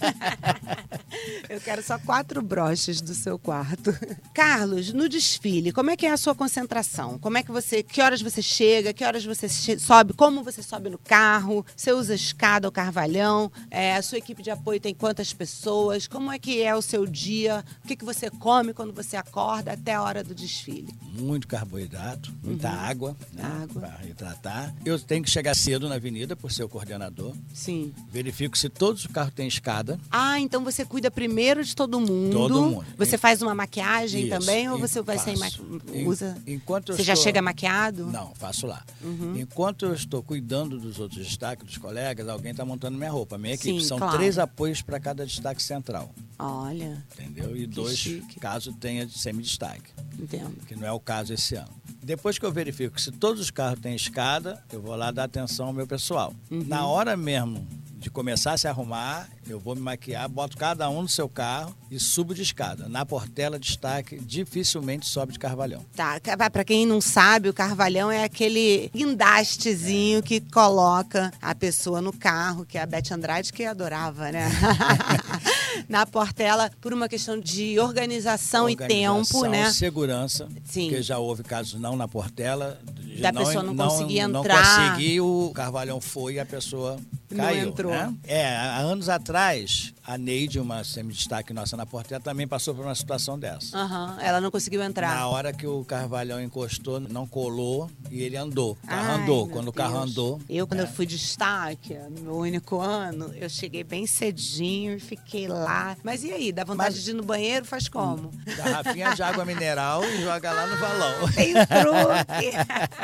Eu 1.50 1.60
quero 1.60 1.84
só 1.84 1.98
quatro 2.00 2.42
broches 2.42 3.02
do 3.02 3.14
seu 3.14 3.38
quarto. 3.38 3.94
Carlos, 4.34 4.94
no 4.94 5.08
desfile, 5.10 5.72
como 5.72 5.90
é 5.90 5.98
que 5.98 6.06
é 6.06 6.12
a 6.12 6.18
sua 6.18 6.34
concentração? 6.34 7.18
Como 7.20 7.38
é 7.38 7.44
que 7.44 7.52
você, 7.52 7.84
que 7.84 8.02
horas 8.02 8.22
você 8.22 8.42
chega, 8.42 8.94
que 8.94 9.04
horas 9.04 9.26
você 9.26 9.48
sobe, 9.78 10.14
como 10.14 10.44
você 10.44 10.64
sobe 10.64 10.90
no 10.90 10.98
carro? 10.98 11.66
Você 11.76 11.92
usa 11.92 12.16
escada 12.16 12.68
ou 12.68 12.72
carvalhão? 12.72 13.52
É, 13.70 13.96
a 13.96 14.02
sua 14.02 14.18
equipe 14.18 14.42
de 14.42 14.50
apoio 14.52 14.80
tem 14.80 14.94
quantas 14.96 15.34
pessoas? 15.34 16.08
Como 16.08 16.32
é 16.32 16.40
que 16.40 16.62
é 16.62 16.76
o 16.76 16.82
seu 16.82 17.06
dia? 17.06 17.64
O 17.84 17.88
que, 17.88 17.96
que 17.96 18.06
você 18.06 18.30
come 18.30 18.74
quando 18.74 18.94
você 18.94 19.16
acorda? 19.18 19.76
Até 19.82 19.96
a 19.96 20.02
hora 20.02 20.24
do 20.24 20.34
desfile? 20.36 20.94
Muito 21.20 21.48
carboidrato, 21.48 22.32
muita 22.44 22.70
água, 22.70 23.16
né, 23.34 23.44
Uhum. 23.44 23.64
Água. 23.64 23.82
para 23.82 24.06
hidratar. 24.08 24.74
Eu 24.86 24.98
tenho 25.00 25.24
que 25.24 25.30
chegar 25.30 25.56
cedo 25.56 25.90
na 25.90 25.96
avenida 25.96 26.36
por 26.36 26.52
ser 26.52 26.64
o 26.64 26.70
coordenador. 26.70 27.34
Sim. 27.54 27.94
Verifico 28.10 28.58
se 28.58 28.70
todos 28.70 29.02
os 29.06 29.08
carros 29.12 29.34
têm 29.34 29.48
escada. 29.48 30.00
Ah, 30.10 30.40
então 30.40 30.64
você 30.64 30.86
cuida 30.86 31.10
primeiro 31.12 31.64
de 31.64 31.76
todo 31.76 32.00
mundo. 32.00 32.32
Todo 32.32 32.62
mundo. 32.62 32.86
Você 32.98 33.18
faz 33.18 33.42
uma 33.42 33.54
maquiagem 33.56 34.28
Isso, 34.28 34.30
também 34.40 34.70
ou 34.70 34.78
você 34.78 35.02
vai 35.02 35.18
sem 35.18 35.36
maquiagem? 35.38 36.08
Usa? 36.08 36.38
enquanto 36.48 36.94
você 36.94 37.04
já 37.04 37.16
chega 37.16 37.42
maquiado? 37.42 38.06
Não, 38.08 38.34
faço 38.36 38.68
lá. 38.68 38.84
Uhum. 39.02 39.36
Enquanto 39.38 39.86
eu 39.86 39.94
estou 39.94 40.22
cuidando 40.24 40.80
dos 40.80 41.00
outros 41.00 41.26
destaques, 41.26 41.66
dos 41.66 41.78
colegas, 41.78 42.28
alguém 42.30 42.52
está 42.52 42.64
montando 42.64 42.98
minha 42.98 43.12
roupa, 43.12 43.38
minha 43.38 43.56
equipe. 43.56 43.80
Sim, 43.82 43.88
São 43.88 43.98
claro. 43.98 44.18
três 44.18 44.38
apoios 44.38 44.82
para 44.82 45.00
cada 45.00 45.26
destaque 45.26 45.62
central, 45.62 46.14
Olha, 46.42 47.04
entendeu? 47.14 47.56
E 47.56 47.68
dois 47.68 47.98
chique. 47.98 48.40
caso 48.40 48.74
tenha 48.74 49.06
de 49.06 49.18
semi-destaque, 49.18 49.92
entendo. 50.20 50.56
que 50.68 50.76
não 50.76 50.88
é 50.88 50.92
o 50.92 51.00
caso 51.00 51.34
esse 51.34 51.56
ano. 51.56 51.70
Depois 52.04 52.40
que 52.40 52.46
eu 52.46 52.52
verifico 52.52 53.00
se 53.00 53.12
todos 53.12 53.40
os 53.40 53.52
carros 53.52 53.80
têm 53.80 53.96
escada, 53.96 54.64
eu 54.72 54.82
vou 54.82 54.96
lá 54.96 55.12
dar 55.12 55.26
atenção 55.26 55.68
ao 55.68 55.74
meu 55.74 55.86
pessoal. 55.86 56.34
Uhum. 56.50 56.64
Na 56.68 56.86
hora 56.88 57.16
mesmo 57.16 57.68
de 58.02 58.10
começar 58.10 58.54
a 58.54 58.58
se 58.58 58.68
arrumar, 58.68 59.30
eu 59.48 59.60
vou 59.60 59.76
me 59.76 59.82
maquiar, 59.82 60.28
boto 60.28 60.58
cada 60.58 60.90
um 60.90 61.04
no 61.04 61.08
seu 61.08 61.30
carro 61.30 61.76
e 61.92 62.00
subo 62.00 62.34
de 62.34 62.42
escada. 62.42 62.90
Na 62.90 63.06
Portela, 63.06 63.60
destaque 63.60 64.18
dificilmente 64.18 65.08
sobe 65.08 65.34
de 65.34 65.38
Carvalhão. 65.38 65.86
Tá, 65.96 66.20
pra 66.50 66.64
quem 66.64 66.84
não 66.88 67.00
sabe, 67.00 67.48
o 67.48 67.54
carvalhão 67.54 68.12
é 68.12 68.24
aquele 68.24 68.90
guindastezinho 68.92 70.24
que 70.24 70.42
coloca 70.42 71.32
a 71.40 71.54
pessoa 71.54 72.02
no 72.02 72.12
carro, 72.12 72.66
que 72.66 72.76
é 72.76 72.82
a 72.82 72.88
Beth 72.88 73.12
Andrade 73.12 73.54
que 73.54 73.64
adorava, 73.66 74.32
né? 74.32 74.50
Na 75.88 76.06
Portela, 76.06 76.72
por 76.80 76.94
uma 76.94 77.08
questão 77.08 77.40
de 77.40 77.80
organização, 77.80 78.70
e 78.70 78.76
tempo, 78.76 78.92
Organização, 79.20 79.50
né? 79.50 79.72
segurança, 79.72 80.48
Sim. 80.66 80.90
porque 80.90 81.02
já 81.02 81.18
houve 81.18 81.44
casos 81.44 81.80
não 81.80 81.96
na 81.96 82.08
Portela. 82.08 82.80
Da 83.20 83.32
pessoa 83.34 83.64
não 83.64 83.76
conseguir 83.76 84.20
entrar. 84.20 84.88
Não 84.88 84.90
conseguiu, 84.94 85.26
o 85.26 85.52
Carvalhão 85.54 86.00
foi 86.02 86.36
e 86.36 86.40
a 86.40 86.46
pessoa 86.46 86.98
Não 87.36 87.44
caiu. 87.46 87.68
entrou. 87.70 87.92
né? 87.92 88.14
É, 88.24 88.56
há 88.56 88.78
anos 88.80 89.10
atrás, 89.10 89.94
a 90.06 90.18
Neide, 90.18 90.60
uma 90.60 90.84
semi-destaque 90.84 91.54
nossa 91.54 91.76
na 91.78 91.86
Portela, 91.86 92.20
também 92.22 92.48
passou 92.48 92.74
por 92.76 92.86
uma 92.86 92.96
situação 92.96 93.38
dessa. 93.40 93.78
Aham, 93.78 94.18
ela 94.22 94.42
não 94.42 94.52
conseguiu 94.52 94.82
entrar. 94.84 95.16
Na 95.16 95.28
hora 95.28 95.54
que 95.54 95.66
o 95.68 95.84
Carvalhão 95.86 96.42
encostou, 96.42 97.00
não 97.00 97.26
colou 97.28 97.90
e 98.10 98.22
ele 98.22 98.36
andou. 98.38 98.78
O 98.84 98.88
carro 98.88 99.12
Ai, 99.12 99.22
andou. 99.22 99.48
Quando 99.50 99.68
o 99.70 99.74
carro 99.74 100.00
Deus. 100.00 100.12
andou. 100.12 100.40
Eu, 100.50 100.68
quando 100.68 100.80
é, 100.82 100.84
eu 100.84 100.88
fui 100.88 101.06
destaque, 101.06 101.94
no 102.18 102.22
meu 102.22 102.36
único 102.36 102.80
ano, 102.80 103.32
eu 103.36 103.50
cheguei 103.50 103.84
bem 103.84 104.06
cedinho 104.08 104.96
e 104.96 105.00
fiquei 105.00 105.48
lá. 105.48 105.96
Mas 106.04 106.24
e 106.24 106.32
aí, 106.32 106.52
dá 106.52 106.64
vontade 106.64 106.96
Mas- 106.96 107.04
de 107.04 107.12
ir 107.12 107.14
no 107.14 107.24
banheiro? 107.24 107.66
Faz 107.66 107.88
como? 107.88 108.32
Garrafinha 108.58 109.14
de 109.16 109.24
água 109.24 109.46
mineral 109.46 110.04
e 110.04 110.22
joga 110.24 110.52
lá 110.52 110.68
no 110.68 110.78
valão. 110.78 111.30
Tem 111.34 111.54
truque. 111.54 112.52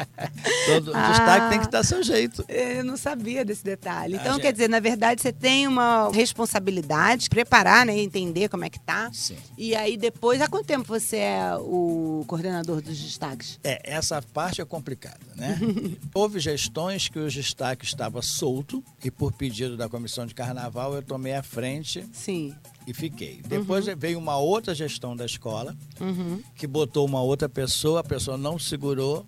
Todo 0.68 0.92
Ah. 0.96 1.10
destaque 1.10 1.50
tem 1.50 1.60
que 1.60 1.66
estar 1.66 1.84
seu 1.84 2.04
jeito. 2.04 2.44
Eu 2.48 2.84
não 2.84 2.98
sabia 2.98 3.44
desse 3.46 3.64
detalhe. 3.64 4.17
Então, 4.20 4.34
gente- 4.34 4.42
quer 4.42 4.52
dizer, 4.52 4.70
na 4.70 4.80
verdade, 4.80 5.22
você 5.22 5.32
tem 5.32 5.68
uma 5.68 6.10
responsabilidade, 6.12 7.30
preparar, 7.30 7.86
né? 7.86 7.98
Entender 7.98 8.50
como 8.50 8.64
é 8.66 8.70
que 8.70 8.80
tá. 8.80 9.10
Sim. 9.14 9.36
E 9.58 9.76
aí, 9.76 9.98
depois, 9.98 10.42
há 10.42 10.48
quanto 10.48 10.66
tempo 10.66 10.84
você 10.88 11.18
é 11.18 11.56
o 11.58 12.24
coordenador 12.28 12.82
dos 12.82 12.98
destaques? 12.98 13.60
É, 13.64 13.80
essa 13.84 14.22
parte 14.22 14.62
é 14.62 14.66
complicada, 14.66 15.20
né? 15.36 15.58
Houve 16.14 16.40
gestões 16.40 17.08
que 17.08 17.20
o 17.20 17.30
destaque 17.30 17.86
estava 17.86 18.22
solto 18.22 18.84
e 19.04 19.12
por 19.12 19.32
pedido 19.34 19.76
da 19.78 19.88
comissão 19.90 20.26
de 20.26 20.34
carnaval 20.34 20.94
eu 20.96 21.02
tomei 21.04 21.34
a 21.36 21.44
frente 21.44 22.06
Sim. 22.14 22.54
e 22.86 22.94
fiquei. 22.94 23.42
Depois 23.48 23.86
veio 23.98 24.18
uma 24.20 24.38
outra 24.38 24.74
gestão 24.74 25.16
da 25.16 25.26
escola 25.26 25.76
Uhum. 26.00 26.42
que 26.56 26.66
botou 26.68 27.06
uma 27.06 27.22
outra 27.22 27.48
pessoa, 27.50 28.00
a 28.00 28.04
pessoa 28.04 28.38
não 28.38 28.58
segurou 28.60 29.26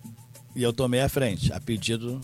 e 0.54 0.62
eu 0.62 0.72
tomei 0.72 1.00
a 1.00 1.08
frente, 1.08 1.52
a 1.52 1.60
pedido 1.60 2.20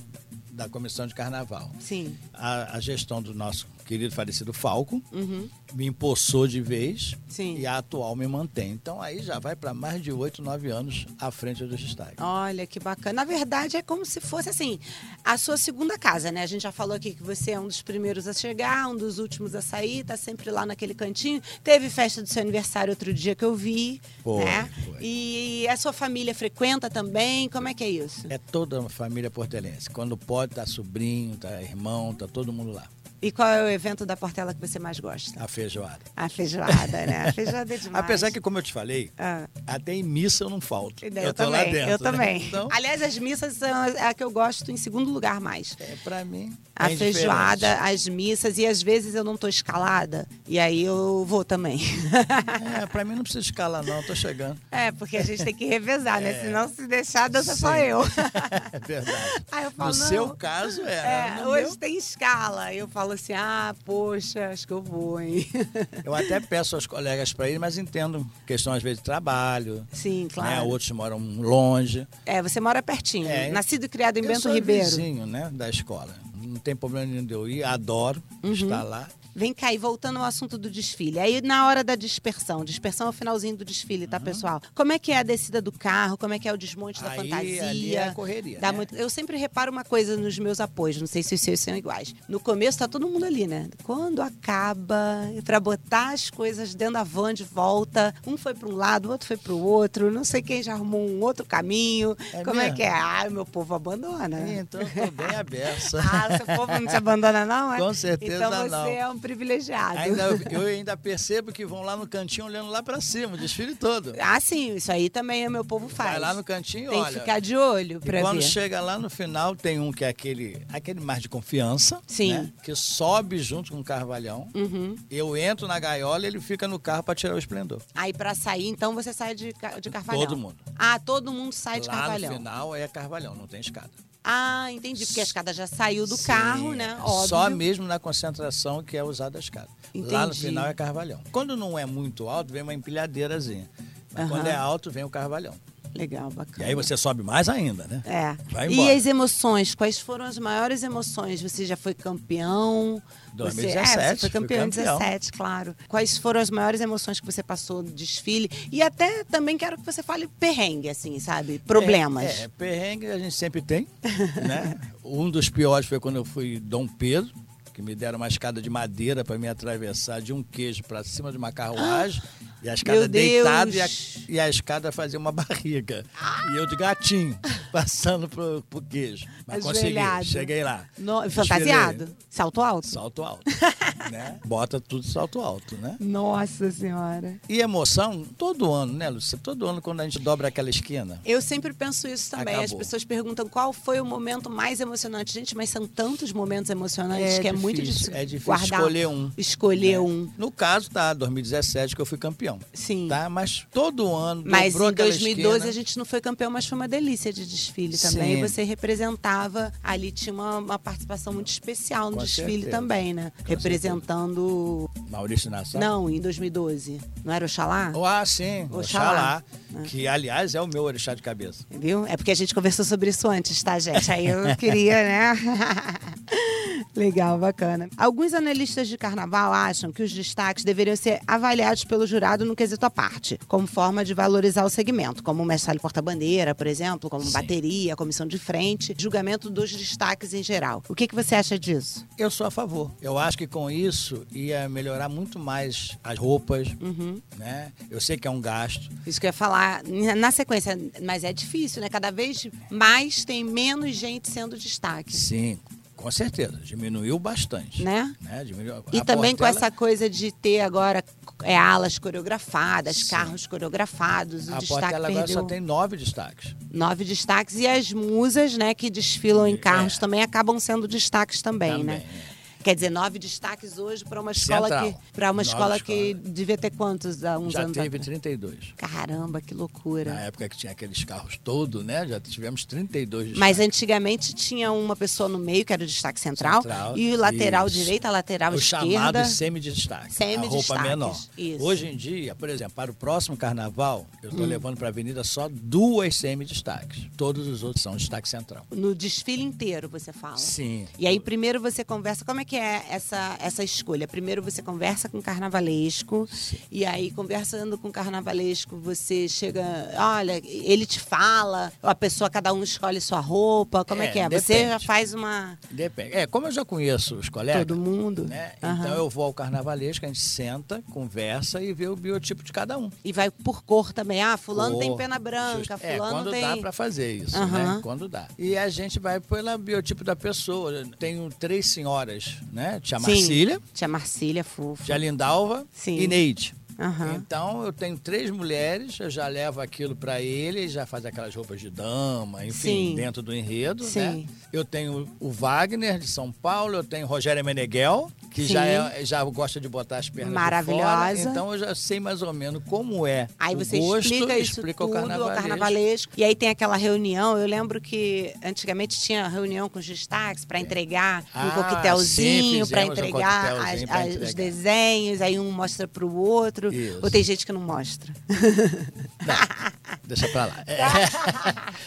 da 0.57 0.69
comissão 0.69 1.07
de 1.07 1.15
carnaval. 1.15 1.71
Sim. 1.79 2.17
A, 2.33 2.77
a 2.77 2.81
gestão 2.81 3.21
do 3.21 3.35
nosso 3.35 3.69
querido 3.87 4.15
falecido 4.15 4.53
Falco 4.53 5.03
Uhum. 5.13 5.49
me 5.75 5.87
empossou 5.87 6.47
de 6.47 6.61
vez 6.61 7.17
Sim. 7.29 7.57
e 7.59 7.67
a 7.67 7.79
atual 7.79 8.15
me 8.17 8.27
mantém. 8.27 8.73
Então 8.73 9.01
aí 9.01 9.23
já 9.23 9.39
vai 9.39 9.55
para 9.57 9.73
mais 9.73 10.03
de 10.03 10.11
oito, 10.13 10.43
nove 10.43 10.69
anos 10.71 11.07
à 11.19 11.31
frente 11.31 11.65
do 11.65 11.77
destaque. 11.77 12.17
Olha 12.21 12.67
que 12.67 12.79
bacana. 12.81 13.13
Na 13.13 13.25
verdade, 13.25 13.77
é 13.77 13.83
como 13.83 14.05
se 14.05 14.21
fosse 14.21 14.49
assim, 14.49 14.79
a 15.25 15.39
sua 15.39 15.57
segunda 15.57 15.99
casa, 15.99 16.31
né? 16.33 16.43
A 16.43 16.47
gente 16.47 16.63
já 16.63 16.73
falou 16.73 16.97
aqui 16.97 17.15
que 17.15 17.23
você 17.23 17.53
é 17.53 17.61
um 17.61 17.67
dos 17.69 17.81
primeiros 17.83 18.27
a 18.27 18.33
chegar, 18.33 18.89
um 18.89 18.97
dos 18.97 19.19
últimos 19.19 19.55
a 19.55 19.63
sair, 19.63 20.05
tá 20.05 20.17
sempre 20.17 20.51
lá 20.51 20.67
naquele 20.67 20.95
cantinho. 20.95 21.41
Teve 21.63 21.89
festa 21.89 22.21
do 22.23 22.29
seu 22.29 22.43
aniversário 22.43 22.91
outro 22.91 23.13
dia 23.15 23.35
que 23.35 23.45
eu 23.45 23.55
vi, 23.55 24.01
Foi, 24.23 24.45
né? 24.45 24.71
foi. 24.85 24.99
E 25.01 25.67
a 25.69 25.77
sua 25.77 25.93
família 25.93 26.35
frequenta 26.35 26.91
também? 26.91 27.49
Como 27.49 27.69
é 27.69 27.75
que 27.75 27.85
é 27.85 27.91
isso? 27.91 28.27
É 28.29 28.39
toda 28.39 28.81
a 28.81 28.89
família 28.89 29.31
portelense. 29.31 29.89
Quando 29.91 30.17
pode, 30.17 30.55
tá 30.55 30.67
sobrinho, 30.67 31.37
tá 31.37 31.63
irmão, 31.63 32.15
tá 32.15 32.27
todo 32.27 32.53
mundo 32.53 32.73
lá. 32.73 32.89
E 33.23 33.33
qual 33.33 33.49
é 33.49 33.63
o 33.65 33.69
evento 33.69 34.05
da 34.05 34.17
Portela 34.17 34.53
que 34.55 34.61
você 34.61 34.79
mais 34.79 35.01
gosta? 35.01 35.43
A 35.43 35.49
feijoada. 35.49 35.99
A 36.17 36.29
feijoada, 36.29 37.07
né? 37.07 37.29
A 37.29 37.33
feijoada 37.33 37.75
é 37.75 37.79
demais. 37.79 38.05
Apesar 38.05 38.31
que, 38.31 38.41
como 38.41 38.59
eu 38.59 38.63
te 38.63 38.73
falei, 38.73 39.11
Ah. 39.19 39.49
até 39.67 39.95
em 39.95 40.03
missa 40.03 40.45
eu 40.45 40.51
não 40.51 40.61
falto. 40.61 41.05
Eu, 41.05 41.11
eu 41.23 41.35
tô 41.35 41.45
também, 41.45 41.59
lá 41.59 41.65
dentro. 41.65 41.79
eu 41.91 41.99
né? 41.99 41.99
também. 41.99 42.47
Então, 42.47 42.69
Aliás, 42.71 43.03
as 43.03 43.19
missas 43.19 43.55
são 43.55 43.69
a 44.07 44.13
que 44.15 44.23
eu 44.23 44.31
gosto 44.31 44.71
em 44.71 44.77
segundo 44.77 45.11
lugar 45.11 45.41
mais. 45.41 45.75
é, 45.81 45.97
pra 46.05 46.25
mim. 46.25 46.57
A 46.79 46.93
é 46.93 46.97
feijoada, 46.97 47.75
as 47.81 48.07
missas, 48.07 48.59
e 48.59 48.67
às 48.67 48.83
vezes 48.83 49.15
eu 49.15 49.25
não 49.25 49.35
tô 49.37 49.49
escalada. 49.49 50.29
E 50.47 50.59
aí 50.59 50.83
eu 50.85 51.25
vou 51.27 51.45
também. 51.45 51.81
É, 52.83 52.87
pra 52.87 53.05
mim 53.05 53.15
não 53.15 53.23
precisa 53.23 53.45
escalar, 53.45 53.83
não, 53.85 54.03
tô 54.03 54.15
chegando. 54.15 54.59
é, 54.71 54.93
porque 54.93 55.17
a 55.17 55.23
gente 55.25 55.43
tem 55.45 55.55
que 55.55 55.65
revezar, 55.67 56.21
né? 56.21 56.31
É. 56.33 56.41
Senão, 56.43 56.69
se 56.69 56.87
deixar, 56.87 57.29
dança 57.29 57.55
só 57.57 57.73
Sim. 57.73 57.79
eu. 57.81 58.01
É 58.73 58.79
verdade. 58.79 59.43
Aí 59.51 59.65
eu 59.65 59.71
falo, 59.71 59.93
no 59.93 59.99
não. 59.99 60.07
seu 60.09 60.29
caso, 60.37 60.83
é. 60.83 61.39
É, 61.41 61.47
hoje 61.47 61.63
meu, 61.65 61.77
tem 61.77 61.97
escala. 61.97 62.73
Eu 62.75 62.87
falo 62.89 63.06
assim, 63.15 63.33
ah, 63.33 63.75
poxa, 63.85 64.49
acho 64.49 64.67
que 64.67 64.73
eu 64.73 64.83
vou, 64.83 65.21
hein? 65.21 65.47
eu 66.05 66.15
até 66.15 66.41
peço 66.41 66.75
aos 66.75 66.87
colegas 66.87 67.33
para 67.33 67.49
ir, 67.51 67.59
mas 67.59 67.79
entendo 67.79 68.27
questão 68.47 68.73
às 68.73 68.83
vezes 68.83 68.99
de 68.99 69.05
trabalho. 69.05 69.87
Sim, 69.93 70.25
Né? 70.25 70.29
claro. 70.33 70.67
Outros 70.69 70.91
moram 70.91 71.19
longe. 71.19 72.07
É, 72.25 72.43
você 72.43 72.61
mora 72.61 72.83
pertinho. 72.83 73.29
É, 73.29 73.51
Nascido 73.51 73.85
e 73.85 73.89
criado 73.89 74.19
em 74.19 74.23
Bento 74.23 74.51
Ribeiro. 74.53 74.85
vizinho, 74.85 75.27
né, 75.27 75.51
da 75.53 75.69
escola. 75.69 76.15
Não 76.35 76.57
tem 76.61 76.77
problema 76.77 77.07
nenhum 77.07 77.25
de 77.25 77.35
eu 77.35 77.49
ir, 77.49 77.65
adoro 77.65 78.23
Uhum. 78.43 78.53
estar 78.53 78.83
lá. 78.83 79.09
Vem 79.39 79.53
cá, 79.53 79.71
e 79.71 79.77
voltando 79.77 80.19
ao 80.19 80.25
assunto 80.25 80.57
do 80.57 80.71
desfile. 80.71 81.19
Aí, 81.19 81.43
na 81.43 81.67
hora 81.67 81.85
da 81.85 81.95
dispersão, 81.95 82.65
dispersão 82.65 83.07
é 83.07 83.11
o 83.11 83.13
finalzinho 83.13 83.55
do 83.55 83.67
desfile, 83.67 84.07
tá, 84.07 84.19
pessoal? 84.19 84.63
Como 84.75 84.93
é 84.93 84.99
que 84.99 85.13
é 85.13 85.19
a 85.19 85.23
descida 85.23 85.61
do 85.61 85.71
carro? 85.71 86.17
Como 86.17 86.33
é 86.33 86.39
que 86.39 86.49
é 86.49 86.53
o 86.55 86.57
desmonte 86.57 87.03
da. 87.03 87.11
Aí, 87.11 87.17
fantasia? 87.29 87.69
ali 87.69 87.95
é 87.95 88.09
a 88.09 88.15
correria, 88.15 88.59
Dá 88.59 88.73
né? 88.73 88.77
muito- 88.79 88.95
Eu 88.97 89.11
sempre 89.11 89.37
reparo 89.37 89.71
uma 89.71 89.85
coisa 89.85 90.17
nos 90.17 90.39
meus 90.39 90.59
apoios, 90.59 90.99
não 90.99 91.07
sei 91.07 91.23
se 91.23 91.35
os 91.35 91.41
seus 91.43 91.61
são 91.61 91.77
iguais. 91.77 92.15
No 92.27 92.41
começo 92.41 92.79
tá 92.79 92.89
todo 92.89 93.07
mundo 93.07 93.27
ali, 93.27 93.47
né? 93.47 93.69
Quando 93.85 94.23
acaba, 94.23 95.21
pra 95.45 95.61
botar 95.61 96.15
as 96.15 96.31
coisas 96.31 96.75
dentro 96.75 96.95
da 96.95 97.03
van 97.05 97.35
de 97.35 97.45
volta, 97.45 98.15
um 98.27 98.39
foi 98.39 98.55
para 98.55 98.69
um 98.69 98.75
lado, 98.75 99.09
o 99.09 99.13
outro 99.13 99.27
foi 99.27 99.37
para 99.37 99.53
o 99.53 99.63
outro, 99.63 100.11
não 100.11 100.25
sei 100.25 100.41
quem 100.41 100.63
já 100.63 100.73
arrumou 100.73 101.07
um 101.07 101.21
outro 101.23 101.45
caminho. 101.45 102.17
É 102.33 102.43
Como 102.43 102.59
é 102.59 102.65
mesmo? 102.65 102.77
que 102.77 102.83
é? 102.85 102.89
Ah, 102.91 103.27
meu 103.31 103.45
povo 103.45 103.75
abandona. 103.75 104.49
Então, 104.49 104.81
eu 104.81 104.89
tô 104.89 105.11
bem 105.11 105.37
aberta. 105.37 106.03
Ah, 106.17 106.37
seu 106.39 106.47
povo 106.57 106.73
não 106.73 106.87
te 106.87 106.97
abandona, 106.97 107.45
não? 107.45 107.75
É? 107.75 107.79
Com 107.79 107.93
certeza 107.93 108.37
então 108.37 108.51
você 108.63 108.69
não. 108.71 108.87
é 108.87 109.09
um 109.11 109.19
privilegiado. 109.27 109.99
Ainda, 109.99 110.29
eu 110.51 110.61
ainda 110.67 110.97
percebo 110.97 111.53
que 111.53 111.67
vão 111.67 111.83
lá 111.83 111.97
no 111.97 112.07
cantinho 112.07 112.47
olhando 112.47 112.71
lá 112.71 112.83
para 112.83 113.01
cima, 113.01 113.35
o 113.35 113.37
desfile 113.37 113.75
todo. 113.75 114.15
Ah, 114.21 114.39
sim, 114.41 114.77
isso 114.77 114.91
aí 114.93 115.11
também 115.11 115.47
o 115.47 115.51
meu 115.51 115.65
povo 115.65 115.89
faz. 115.89 116.13
Vai 116.13 116.21
lá 116.21 116.35
no 116.35 116.45
cantinho 116.45 116.91
Tem 116.91 117.01
olha. 117.01 117.13
que 117.13 117.19
ficar 117.21 117.41
de 117.41 117.57
olho 117.57 117.99
E 118.03 118.07
pra 118.07 118.21
quando 118.21 118.37
ver. 118.37 118.43
chega 118.43 118.81
lá 118.81 118.99
no 118.99 119.11
final, 119.11 119.55
tem 119.57 119.81
um 119.81 119.91
que 119.93 120.05
é 120.05 120.09
aquele, 120.09 120.65
aquele 120.73 121.01
mais 121.01 121.21
de 121.23 121.29
confiança, 121.29 122.01
Sim. 122.07 122.33
né? 122.35 122.53
que 122.63 122.75
sobe 122.75 123.39
junto 123.39 123.73
com 123.73 123.81
o 123.81 123.85
carvalhão. 123.85 124.49
Uhum. 124.55 124.97
Eu 125.11 125.37
entro 125.37 125.67
na 125.67 125.79
gaiola 125.79 126.25
e 126.25 126.27
ele 126.29 126.41
fica 126.41 126.69
no 126.69 126.79
carro 126.79 127.03
para 127.03 127.15
tirar 127.15 127.35
o 127.35 127.39
esplendor. 127.39 127.83
Aí 127.95 128.13
pra 128.13 128.35
sair, 128.35 128.69
então 128.69 128.95
você 128.95 129.13
sai 129.13 129.35
de, 129.35 129.53
de 129.81 129.91
Carvalhão. 129.91 130.23
Todo 130.27 130.37
mundo. 130.37 130.57
Ah, 130.79 130.99
todo 130.99 131.33
mundo 131.33 131.53
sai 131.53 131.81
de 131.81 131.89
lá 131.89 131.95
Carvalhão. 131.97 132.31
no 132.33 132.37
final 132.39 132.75
é 132.75 132.87
carvalhão, 132.89 133.35
não 133.35 133.47
tem 133.47 133.61
escada. 133.61 133.91
Ah, 134.29 134.73
entendi. 134.73 135.07
Porque 135.07 135.21
a 135.21 135.23
escada 135.23 135.53
já 135.55 135.69
saiu 135.69 136.05
do 136.05 136.17
Sim, 136.17 136.25
carro, 136.27 136.75
né? 136.75 136.99
Óbvio. 137.01 137.29
Só 137.29 137.49
mesmo 137.49 137.87
na 137.87 137.97
concentração 138.01 138.83
que 138.83 138.97
é 138.97 139.05
usada 139.05 139.39
a 139.39 139.41
escada. 139.41 139.69
Lá 139.95 140.27
no 140.27 140.33
Entendi. 140.33 140.47
final 140.47 140.67
é 140.67 140.75
carvalhão. 140.75 141.21
Quando 141.31 141.57
não 141.57 141.79
é 141.79 141.87
muito 141.87 142.29
alto, 142.29 142.53
vem 142.53 142.63
uma 142.63 142.75
empilhadeirazinha. 142.75 143.71
Mas 144.13 144.23
Aham. 144.25 144.29
quando 144.29 144.47
é 144.49 144.55
alto, 144.57 144.91
vem 144.91 145.05
o 145.05 145.09
carvalhão. 145.11 145.55
Legal, 145.97 146.31
E 146.31 146.35
bacana. 146.35 146.69
aí 146.69 146.75
você 146.75 146.97
sobe 146.97 147.23
mais 147.23 147.49
ainda, 147.49 147.87
né? 147.87 148.03
É. 148.05 148.37
Vai 148.53 148.69
e 148.69 148.73
embora. 148.75 148.95
as 148.95 149.07
emoções? 149.07 149.75
Quais 149.75 149.99
foram 149.99 150.25
as 150.25 150.39
maiores 150.39 150.83
emoções? 150.83 151.41
Você 151.43 151.65
já 151.65 151.77
foi 151.77 151.95
campeão? 151.95 153.03
Você, 153.37 153.63
2017, 153.63 153.99
é, 153.99 154.15
você 154.15 154.21
foi 154.21 154.31
campeão 154.31 154.67
em 154.67 154.71
campeão. 154.71 154.99
17, 154.99 155.33
claro. 155.33 155.77
Quais 155.89 156.17
foram 156.17 156.41
as 156.41 156.51
maiores 156.51 156.81
emoções 156.81 157.21
que 157.21 157.27
você 157.27 157.43
passou 157.43 157.83
no 157.83 157.91
desfile? 157.91 158.51
E 158.73 158.81
até 158.83 159.25
também 159.25 159.59
quero 159.59 159.77
que 159.77 159.85
você 159.85 160.03
fale 160.03 160.29
perrengue, 160.41 160.89
assim, 160.89 161.19
sabe? 161.21 161.59
Problemas. 161.67 162.41
É, 162.41 162.45
é, 162.45 162.49
perrengue 162.49 163.07
a 163.11 163.19
gente 163.19 163.35
sempre 163.35 163.61
tem, 163.61 163.87
né? 164.47 164.79
Um 165.05 165.31
dos 165.31 165.49
piores 165.49 165.87
foi 165.87 166.01
quando 166.01 166.17
eu 166.17 166.25
fui 166.25 166.59
Dom 166.59 166.87
Pedro, 166.87 167.33
que 167.75 167.83
me 167.83 167.95
deram 167.95 168.17
uma 168.17 168.27
escada 168.29 168.63
de 168.63 168.71
madeira 168.71 169.23
para 169.23 169.37
me 169.39 169.47
atravessar 169.47 170.23
de 170.23 170.33
um 170.33 170.43
queijo 170.43 170.83
para 170.85 171.05
cima 171.05 171.31
de 171.31 171.37
uma 171.37 171.53
carruagem. 171.53 172.23
E 172.67 172.69
a 172.71 172.75
escada 172.75 172.99
Meu 172.99 173.09
deitada 173.09 173.71
e 173.71 173.81
a, 173.81 173.89
e 174.29 174.41
a 174.41 174.49
escada 174.49 174.91
fazia 174.91 175.19
uma 175.19 175.31
barriga. 175.31 176.05
E 176.53 176.57
eu 176.57 176.67
de 176.67 176.75
gatinho, 176.77 177.39
passando 177.71 178.29
pro, 178.29 178.63
pro 178.69 178.83
queijo. 178.83 179.25
Mas 179.47 179.63
consegui, 179.63 179.87
Ajoelhado. 179.99 180.25
cheguei 180.25 180.65
lá. 180.65 180.85
No- 180.99 181.31
fantasiado? 181.31 182.09
Salto 182.29 182.61
alto? 182.61 182.87
Salto 182.89 183.23
alto, 183.23 183.45
né? 184.11 184.39
Bota 184.45 184.81
tudo 184.81 185.05
salto 185.07 185.41
alto, 185.41 185.77
né? 185.77 185.97
Nossa 186.01 186.71
Senhora. 186.73 187.37
E 187.49 187.61
emoção, 187.61 188.25
todo 188.37 188.73
ano, 188.73 188.93
né, 188.93 189.09
Lúcia? 189.09 189.39
Todo 189.41 189.65
ano 189.67 189.81
quando 189.81 190.01
a 190.01 190.05
gente 190.05 190.19
dobra 190.19 190.49
aquela 190.49 190.69
esquina. 190.69 191.21
Eu 191.25 191.41
sempre 191.41 191.73
penso 191.73 192.09
isso 192.09 192.31
também. 192.33 192.55
As 192.57 192.63
Acabou. 192.65 192.79
pessoas 192.79 193.05
perguntam 193.05 193.49
qual 193.49 193.73
foi 193.73 194.01
o 194.01 194.05
momento 194.05 194.51
mais 194.51 194.81
emocionante. 194.81 195.33
Gente, 195.33 195.57
mas 195.57 195.71
são 195.71 195.87
tantos 195.87 196.33
momentos 196.33 196.69
emocionantes 196.71 197.35
É 197.35 197.41
que 197.41 197.49
é 197.49 197.53
muito 197.53 197.81
difícil, 197.81 198.01
difícil. 198.13 198.15
é 198.17 198.25
difícil 198.25 198.47
guardar, 198.47 198.81
escolher 198.81 199.07
um, 199.07 199.31
Escolher 199.39 199.93
né? 199.93 200.01
um. 200.01 200.31
No 200.37 200.51
caso, 200.51 200.91
tá, 200.91 201.15
2017 201.15 201.95
que 201.95 202.03
eu 202.03 202.07
fui 202.07 202.19
campeão. 202.19 202.56
Sim. 202.73 203.07
Tá? 203.09 203.29
Mas 203.29 203.67
todo 203.73 204.15
ano 204.15 204.43
Mas 204.47 204.75
em 204.75 204.77
aquela 204.79 204.93
2012 204.93 205.49
esquina. 205.57 205.71
a 205.71 205.73
gente 205.73 205.99
não 205.99 206.05
foi 206.05 206.21
campeão, 206.21 206.51
mas 206.51 206.67
foi 206.67 206.77
uma 206.77 206.89
delícia 206.89 207.33
de 207.33 207.47
desfile 207.47 207.97
também. 207.99 208.35
Sim. 208.37 208.39
E 208.45 208.49
você 208.49 208.63
representava, 208.63 209.73
ali 209.83 210.11
tinha 210.13 210.33
uma, 210.33 210.59
uma 210.59 210.79
participação 210.79 211.33
muito 211.33 211.49
especial 211.49 212.11
no 212.11 212.17
Com 212.19 212.23
desfile 212.25 212.53
certeza. 212.63 212.71
também, 212.71 213.15
né? 213.15 213.33
Com 213.45 213.49
Representando. 213.49 214.91
Maurício 215.11 215.51
Nassau? 215.51 215.81
Não, 215.81 216.09
em 216.11 216.21
2012. 216.21 217.01
Não 217.25 217.33
era 217.33 217.45
Oxalá? 217.47 217.93
Oh, 217.95 218.05
Ah, 218.05 218.25
sim, 218.25 218.65
Oxalá. 218.71 219.43
Oxalá. 219.71 219.85
Que, 219.85 220.07
aliás, 220.07 220.55
é 220.55 220.61
o 220.61 220.67
meu 220.67 220.83
orixá 220.85 221.15
de 221.15 221.23
cabeça. 221.23 221.65
Viu? 221.71 222.07
É 222.07 222.17
porque 222.17 222.31
a 222.31 222.35
gente 222.35 222.55
conversou 222.55 222.85
sobre 222.85 223.11
isso 223.11 223.29
antes, 223.29 223.63
tá, 223.63 223.79
gente? 223.79 224.11
Aí 224.11 224.27
eu 224.27 224.57
queria, 224.57 224.95
né? 225.03 225.33
Legal, 226.95 227.39
bacana. 227.39 227.89
Alguns 227.97 228.33
analistas 228.35 228.89
de 228.89 228.97
carnaval 228.99 229.53
acham 229.53 229.93
que 229.93 230.03
os 230.03 230.13
destaques 230.13 230.65
deveriam 230.65 230.97
ser 230.97 231.21
avaliados 231.27 231.85
pelo 231.85 232.07
jurado 232.07 232.45
no 232.45 232.57
quesito 232.57 232.85
à 232.87 232.91
parte, 232.91 233.39
como 233.49 233.67
forma 233.67 234.05
de 234.05 234.15
valorizar 234.15 234.65
o 234.65 234.71
segmento, 234.71 235.23
como 235.23 235.43
o 235.43 235.47
mestre 235.47 235.79
porta-bandeira, 235.79 236.55
por 236.55 236.67
exemplo, 236.67 237.11
como 237.11 237.25
Sim. 237.25 237.33
bateria, 237.33 237.97
comissão 237.97 238.27
de 238.27 238.39
frente, 238.39 238.95
julgamento 238.99 239.51
dos 239.51 239.71
destaques 239.73 240.33
em 240.35 240.43
geral. 240.43 240.83
O 240.89 240.95
que, 240.95 241.07
que 241.09 241.15
você 241.15 241.35
acha 241.35 241.59
disso? 241.59 242.07
Eu 242.19 242.31
sou 242.31 242.47
a 242.47 242.51
favor. 242.51 242.91
Eu 243.01 243.19
acho 243.19 243.37
que 243.37 243.47
com 243.47 243.71
isso 243.71 244.25
ia 244.33 244.69
melhorar 244.69 245.09
muito 245.09 245.39
mais 245.39 245.97
as 246.03 246.19
roupas, 246.19 246.69
Uhum. 246.81 247.21
né? 247.37 247.73
Eu 247.91 248.01
sei 248.01 248.17
que 248.17 248.27
é 248.29 248.31
um 248.31 248.41
gasto. 248.41 248.89
Isso 249.07 249.21
que 249.21 249.27
eu 249.27 249.29
ia 249.29 249.33
falar 249.33 249.83
na 250.17 250.31
sequência, 250.31 250.79
mas 251.03 251.25
é 251.25 251.33
difícil, 251.33 251.81
né? 251.83 251.89
Cada 251.89 252.11
vez 252.11 252.47
mais 252.71 253.25
tem 253.25 253.45
menos 253.45 253.95
gente 253.97 254.31
sendo 254.31 254.57
destaque, 254.59 255.15
Sim, 255.17 255.59
com 256.07 256.11
certeza. 256.13 256.57
Diminuiu 256.63 257.19
bastante. 257.19 257.83
né? 257.83 258.15
né? 258.21 258.45
Diminuiu. 258.45 258.85
E 258.93 258.99
A 259.01 259.05
também 259.05 259.33
com 259.33 259.39
Portela- 259.39 259.49
essa 259.67 259.71
coisa 259.73 260.09
de 260.09 260.31
ter 260.31 260.61
agora 260.61 261.03
é, 261.43 261.59
alas 261.59 261.99
coreografadas, 261.99 263.03
carros 263.03 263.45
coreografados, 263.49 264.49
o 264.49 264.55
A 264.55 264.59
destaque 264.59 264.81
Portela 264.83 265.09
agora 265.09 265.13
perdeu 265.25 265.35
só 265.35 265.43
tem 265.43 265.61
nove 265.61 265.97
destaques. 265.97 266.55
nove 266.73 267.05
destaques 267.05 267.57
e 267.57 267.67
as 267.67 267.93
musas, 267.93 268.57
né, 268.57 268.73
que 268.73 268.89
desfilam 268.89 269.49
em 269.49 269.57
carros 269.57 269.97
É. 269.97 269.99
também 270.01 270.23
acabam 270.23 270.61
sendo 270.61 270.87
destaques 270.87 271.43
também, 271.43 271.83
né? 271.83 271.97
Também, 271.99 272.07
é. 272.33 272.36
Quer 272.67 272.75
dizer, 272.75 272.91
nove 272.91 273.17
destaques 273.21 273.79
hoje 273.79 274.05
para 274.05 274.21
uma 274.21 274.33
escola 274.33 274.69
Central. 274.69 274.93
que 274.93 275.13
para 275.13 275.31
uma 275.31 275.41
escola 275.43 275.79
que 275.79 275.93
escola. 276.11 276.29
devia 276.35 276.59
ter 276.59 276.71
quantos 276.73 277.23
há 277.23 277.39
uns 277.39 277.53
Já 277.53 277.61
anos 277.61 277.75
teve 277.77 277.87
atrás? 277.87 278.05
32. 278.05 278.75
Caramba, 278.77 279.41
que 279.41 279.55
loucura. 279.55 280.13
Na 280.13 280.21
época 280.23 280.49
que 280.49 280.57
tinha 280.57 280.73
aqueles 280.73 281.05
carros 281.05 281.39
todos, 281.45 281.85
né? 281.85 282.05
Já 282.09 282.19
tivemos 282.19 282.65
32 282.65 283.29
destaques. 283.29 283.39
Mas 283.39 283.61
antigamente 283.61 284.35
tinha 284.35 284.73
uma 284.73 284.97
pessoa 284.97 285.29
no 285.29 285.39
meio, 285.39 285.65
que 285.65 285.73
era 285.73 285.85
o 285.85 285.87
destaque 285.87 286.19
central, 286.19 286.61
Central, 286.63 286.99
e 286.99 287.15
o 287.15 287.17
lateral 287.17 287.69
isso. 287.69 287.77
direita, 287.77 288.09
a 288.09 288.11
lateral 288.11 288.53
Os 288.53 288.63
esquerda. 288.65 288.91
chamados 288.91 289.29
semidestaque. 289.31 290.25
A 290.25 290.41
roupa 290.49 290.79
menor. 290.83 291.17
isso. 291.39 291.63
Hoje 291.65 291.87
em 291.87 291.97
dia, 291.97 292.35
por 292.35 292.49
exemplo, 292.49 292.75
para 292.75 292.91
o 292.91 292.95
próximo 292.95 293.37
carnaval, 293.37 294.09
eu 294.25 294.31
Hum. 294.31 294.33
estou 294.33 294.45
levando 294.45 294.77
para 294.77 294.89
a 294.89 294.91
avenida 294.91 295.23
só 295.23 295.49
duas 295.49 296.17
semidestaques. 296.17 297.07
Todos 297.17 297.47
os 297.47 297.63
outros 297.63 297.81
são 297.85 297.97
destaque 297.97 298.29
central. 298.29 298.67
No 298.73 298.93
desfile 298.93 299.45
inteiro, 299.45 299.89
você 299.89 300.13
fala. 300.13 300.37
Sim. 300.37 300.89
E 300.99 301.07
aí, 301.07 301.21
primeiro 301.21 301.61
você 301.61 301.85
conversa. 301.85 302.25
Como 302.25 302.41
é 302.41 302.45
que 302.45 302.56
é 302.57 302.85
essa, 302.91 303.37
essa 303.41 303.63
escolha? 303.65 304.07
Primeiro 304.09 304.43
você 304.43 304.63
conversa 304.63 305.09
com 305.09 305.19
o 305.19 305.23
carnavalesco. 305.23 306.29
E 306.71 306.85
aí, 306.85 307.11
conversando 307.11 307.77
com 307.79 307.89
o 307.89 307.93
carnavalesco, 307.93 308.77
você 308.77 309.29
chega. 309.29 309.65
Olha, 309.97 310.41
ele 310.45 310.87
te 310.87 311.01
fala. 311.01 311.73
A 311.83 311.95
pessoa, 311.95 312.29
cada 312.31 312.53
um 312.53 312.63
escolhe 312.63 313.01
sua 313.01 313.21
roupa. 313.21 313.85
Como 313.85 314.03
é, 314.03 314.07
É, 314.07 314.11
que 314.11 314.19
é? 314.19 314.29
Você 314.29 314.53
depende. 314.55 314.71
já 314.71 314.81
faz 314.81 315.15
uma. 315.15 315.59
Depende. 315.71 316.13
É, 316.15 316.27
como 316.27 316.47
eu 316.47 316.53
já 316.53 316.65
conheço 316.65 317.15
os 317.17 317.29
colegas. 317.29 317.65
Todo 317.67 317.77
mundo? 317.77 318.25
Né? 318.25 318.53
Aham. 318.63 318.81
Então 318.81 318.95
eu 318.95 319.09
vou 319.11 319.25
ao 319.25 319.35
carnavalesco, 319.35 320.05
a 320.05 320.09
gente 320.09 320.21
senta, 320.21 320.83
conversa 320.93 321.63
e 321.63 321.73
vê 321.73 321.89
o 321.89 321.97
biotipo 321.97 322.43
de 322.43 322.53
cada 322.53 322.79
um. 322.79 322.91
E 323.05 323.13
vai 323.13 323.31
por 323.31 323.63
cor 323.63 323.93
também. 323.93 324.23
Ah, 324.23 324.37
fulano 324.37 324.79
tem 324.79 324.89
Cor, 324.91 324.99
pena 324.99 325.19
branca. 325.19 325.79
É, 325.81 325.97
fulano 325.97 326.13
quando 326.15 326.31
tem. 326.31 326.41
dá 326.43 326.57
para 326.57 326.73
fazer 326.73 327.13
isso, 327.17 327.37
Aham. 327.37 327.75
né? 327.77 327.81
Quando 327.83 328.09
dá. 328.09 328.29
E 328.39 328.57
a 328.57 328.69
gente 328.69 328.99
vai 328.99 329.21
pelo 329.21 329.57
biotipo 329.59 330.05
da 330.05 330.15
pessoa. 330.17 330.85
Tenho 330.99 331.29
três 331.31 331.67
senhoras, 331.73 332.36
né? 332.53 332.81
Tia. 332.81 332.99
Marcília, 332.99 333.61
Tia 333.73 333.89
Marcília, 333.89 334.45
fofa. 334.45 334.85
Tia 334.85 334.97
Lindalva 334.97 335.67
Sim. 335.73 335.99
e 335.99 336.07
Neide. 336.07 336.55
Aham. 336.79 337.15
Então 337.17 337.65
eu 337.65 337.73
tenho 337.73 337.99
três 337.99 338.31
mulheres, 338.31 338.99
eu 339.01 339.09
já 339.09 339.27
levo 339.29 339.61
aquilo 339.61 339.97
para 339.97 340.21
ele, 340.21 340.69
já 340.69 340.85
faz 340.87 341.05
aquelas 341.07 341.35
roupas 341.35 341.61
de 341.61 341.71
dama, 341.71 342.45
enfim, 342.45 342.91
Sim. 342.91 342.95
dentro 342.95 343.23
do 343.23 343.35
enredo, 343.35 343.83
Sim. 343.85 343.99
né? 344.01 344.25
Eu 344.53 344.65
tenho 344.65 345.09
o 345.19 345.31
Wagner 345.31 345.99
de 345.99 346.07
São 346.09 346.31
Paulo, 346.31 346.77
eu 346.77 346.85
tenho 346.85 347.07
Rogério 347.07 347.45
Meneghel, 347.45 348.11
que 348.31 348.43
Sim. 348.47 348.53
já, 348.53 348.67
é, 348.67 349.05
já 349.05 349.25
gosta 349.25 349.59
de 349.61 349.69
botar 349.69 349.99
as 349.99 350.09
pernas 350.11 350.29
de 350.31 350.35
Maravilhosa. 350.35 350.97
fora, 350.97 351.31
então 351.31 351.53
eu 351.53 351.59
já 351.59 351.75
sei 351.75 351.99
mais 351.99 352.21
ou 352.23 352.33
menos 352.33 352.63
como 352.69 353.07
é 353.07 353.29
Aí 353.39 353.55
o 353.55 353.59
você 353.59 353.79
gosto, 353.79 354.13
explica 354.13 354.39
isso 354.39 354.53
explica 354.53 354.85
tudo 354.85 354.91
o 354.91 354.93
carnavalesco. 354.93 355.43
carnavalesco. 355.43 356.13
E 356.17 356.25
aí 356.25 356.35
tem 356.35 356.49
aquela 356.51 356.77
reunião. 356.77 357.39
Eu 357.39 357.47
lembro 357.47 357.81
que 357.81 358.35
antigamente 358.45 359.01
tinha 359.01 359.27
reunião 359.29 359.69
com 359.69 359.79
os 359.79 359.87
destaques 359.87 360.45
para 360.45 360.61
entregar 360.61 361.23
um 361.23 361.27
Ah, 361.35 361.51
coquetelzinho, 361.55 362.67
sim, 362.67 362.71
para 362.71 362.83
um 362.87 362.93
entregar 362.93 363.51
coquetelzinho 363.53 363.89
pra 363.89 363.99
as- 364.01 364.07
os 364.09 364.15
entregar. 364.15 364.35
desenhos. 364.35 365.21
Aí 365.23 365.39
um 365.39 365.51
mostra 365.51 365.89
para 365.89 366.05
o 366.05 366.15
outro. 366.17 366.66
Isso. 366.73 367.01
Ou 367.03 367.11
tem 367.11 367.23
gente 367.23 367.45
que 367.47 367.53
não 367.53 367.61
mostra. 367.61 368.13
Deixa 370.05 370.29
pra 370.29 370.47
lá. 370.47 370.65
É. 370.67 370.77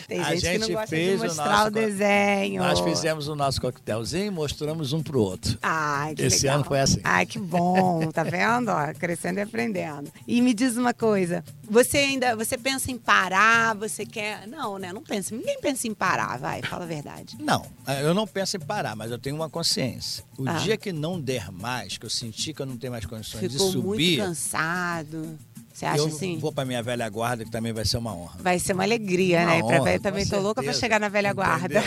Tem 0.08 0.20
A 0.22 0.36
gente, 0.36 0.42
que 0.42 0.58
não 0.58 0.68
gente 0.68 0.74
gosta 0.74 0.96
de 0.96 1.02
fez 1.04 1.22
o 1.22 1.26
mostrar 1.26 1.46
nosso 1.52 1.62
o, 1.62 1.72
co- 1.72 1.80
desenho. 1.80 2.64
Nós 2.64 2.80
fizemos 2.80 3.28
o 3.28 3.36
nosso 3.36 3.62
coquetelzinho 3.62 4.26
e 4.26 4.30
mostramos 4.32 4.94
um 4.94 5.04
pro 5.04 5.20
outro. 5.22 5.58
Ai, 5.62 6.16
que 6.16 6.24
Esse 6.24 6.44
legal. 6.44 6.56
ano 6.56 6.64
foi 6.66 6.80
assim. 6.80 7.00
Ai, 7.04 7.26
que 7.26 7.38
bom, 7.40 8.10
tá 8.12 8.24
vendo? 8.24 8.70
Ó, 8.70 8.94
crescendo 8.94 9.40
e 9.40 9.42
aprendendo. 9.42 10.12
E 10.28 10.42
me 10.42 10.54
diz 10.54 10.78
uma 10.78 10.94
coisa, 10.94 11.44
você 11.70 11.98
ainda, 12.00 12.36
você 12.36 12.58
pensa 12.58 12.92
em 12.92 12.98
parar, 12.98 13.76
você 13.76 14.06
quer... 14.06 14.48
Não, 14.48 14.78
né? 14.80 14.92
Não 14.94 15.04
pensa, 15.04 15.36
ninguém 15.36 15.60
pensa 15.62 15.88
em 15.88 15.94
parar, 15.94 16.38
vai, 16.40 16.62
fala 16.62 16.84
a 16.86 16.88
verdade. 16.88 17.38
Não, 17.40 17.66
eu 18.02 18.14
não 18.14 18.26
penso 18.26 18.58
em 18.58 18.60
parar, 18.60 18.96
mas 18.96 19.12
eu 19.12 19.20
tenho 19.20 19.36
uma 19.36 19.50
consciência. 19.50 20.24
O 20.38 20.48
Ah. 20.48 20.54
dia 20.54 20.78
que 20.78 20.92
não 20.92 21.20
der 21.20 21.52
mais, 21.52 21.98
que 21.98 22.06
eu 22.06 22.10
sentir 22.10 22.54
que 22.54 22.62
eu 22.62 22.66
não 22.66 22.78
tenho 22.78 22.92
mais 22.94 23.06
condições 23.06 23.52
Ficou 23.52 23.70
de 23.72 23.78
muito 23.78 23.92
subir, 23.92 24.18
cansado. 24.18 25.38
Você 25.80 25.86
acha 25.86 25.98
eu 26.00 26.08
assim? 26.08 26.38
vou 26.38 26.52
pra 26.52 26.66
minha 26.66 26.84
velha 26.84 27.08
guarda, 27.08 27.46
que 27.46 27.50
também 27.50 27.72
vai 27.72 27.86
ser 27.86 27.96
uma 27.96 28.14
honra. 28.14 28.38
Vai 28.42 28.60
ser 28.60 28.74
uma 28.74 28.84
alegria, 28.84 29.46
né? 29.46 29.62
Uma 29.62 29.68
pra 29.68 29.76
honra, 29.78 29.84
ver, 29.92 29.98
com 29.98 30.04
também 30.04 30.28
tô 30.28 30.36
louca 30.36 30.56
pra 30.56 30.64
certeza. 30.64 30.80
chegar 30.82 31.00
na 31.00 31.08
velha 31.08 31.32
guarda. 31.32 31.82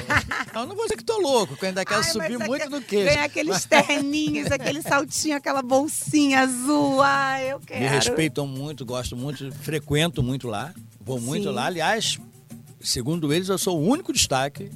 Eu 0.54 0.66
não 0.66 0.74
vou 0.74 0.84
dizer 0.84 0.96
que 0.96 1.04
tô 1.04 1.18
louco, 1.18 1.54
que 1.54 1.62
eu 1.62 1.68
ainda 1.68 1.84
quero 1.84 2.00
Ai, 2.00 2.10
subir 2.10 2.38
muito 2.38 2.70
no 2.70 2.80
queijo. 2.80 3.10
Ganhar 3.10 3.24
aqueles 3.24 3.66
terninhos, 3.66 4.50
aquele 4.50 4.80
saltinho, 4.82 5.36
aquela 5.36 5.60
bolsinha 5.60 6.40
azul. 6.40 7.02
Ai, 7.02 7.52
eu 7.52 7.60
quero. 7.60 7.80
Me 7.82 7.86
respeitam 7.86 8.46
muito, 8.46 8.82
gosto 8.86 9.14
muito, 9.14 9.52
frequento 9.56 10.22
muito 10.22 10.48
lá, 10.48 10.72
vou 10.98 11.20
muito 11.20 11.48
Sim. 11.50 11.54
lá. 11.54 11.66
Aliás, 11.66 12.18
segundo 12.80 13.30
eles, 13.30 13.50
eu 13.50 13.58
sou 13.58 13.78
o 13.78 13.86
único 13.86 14.10
destaque 14.10 14.70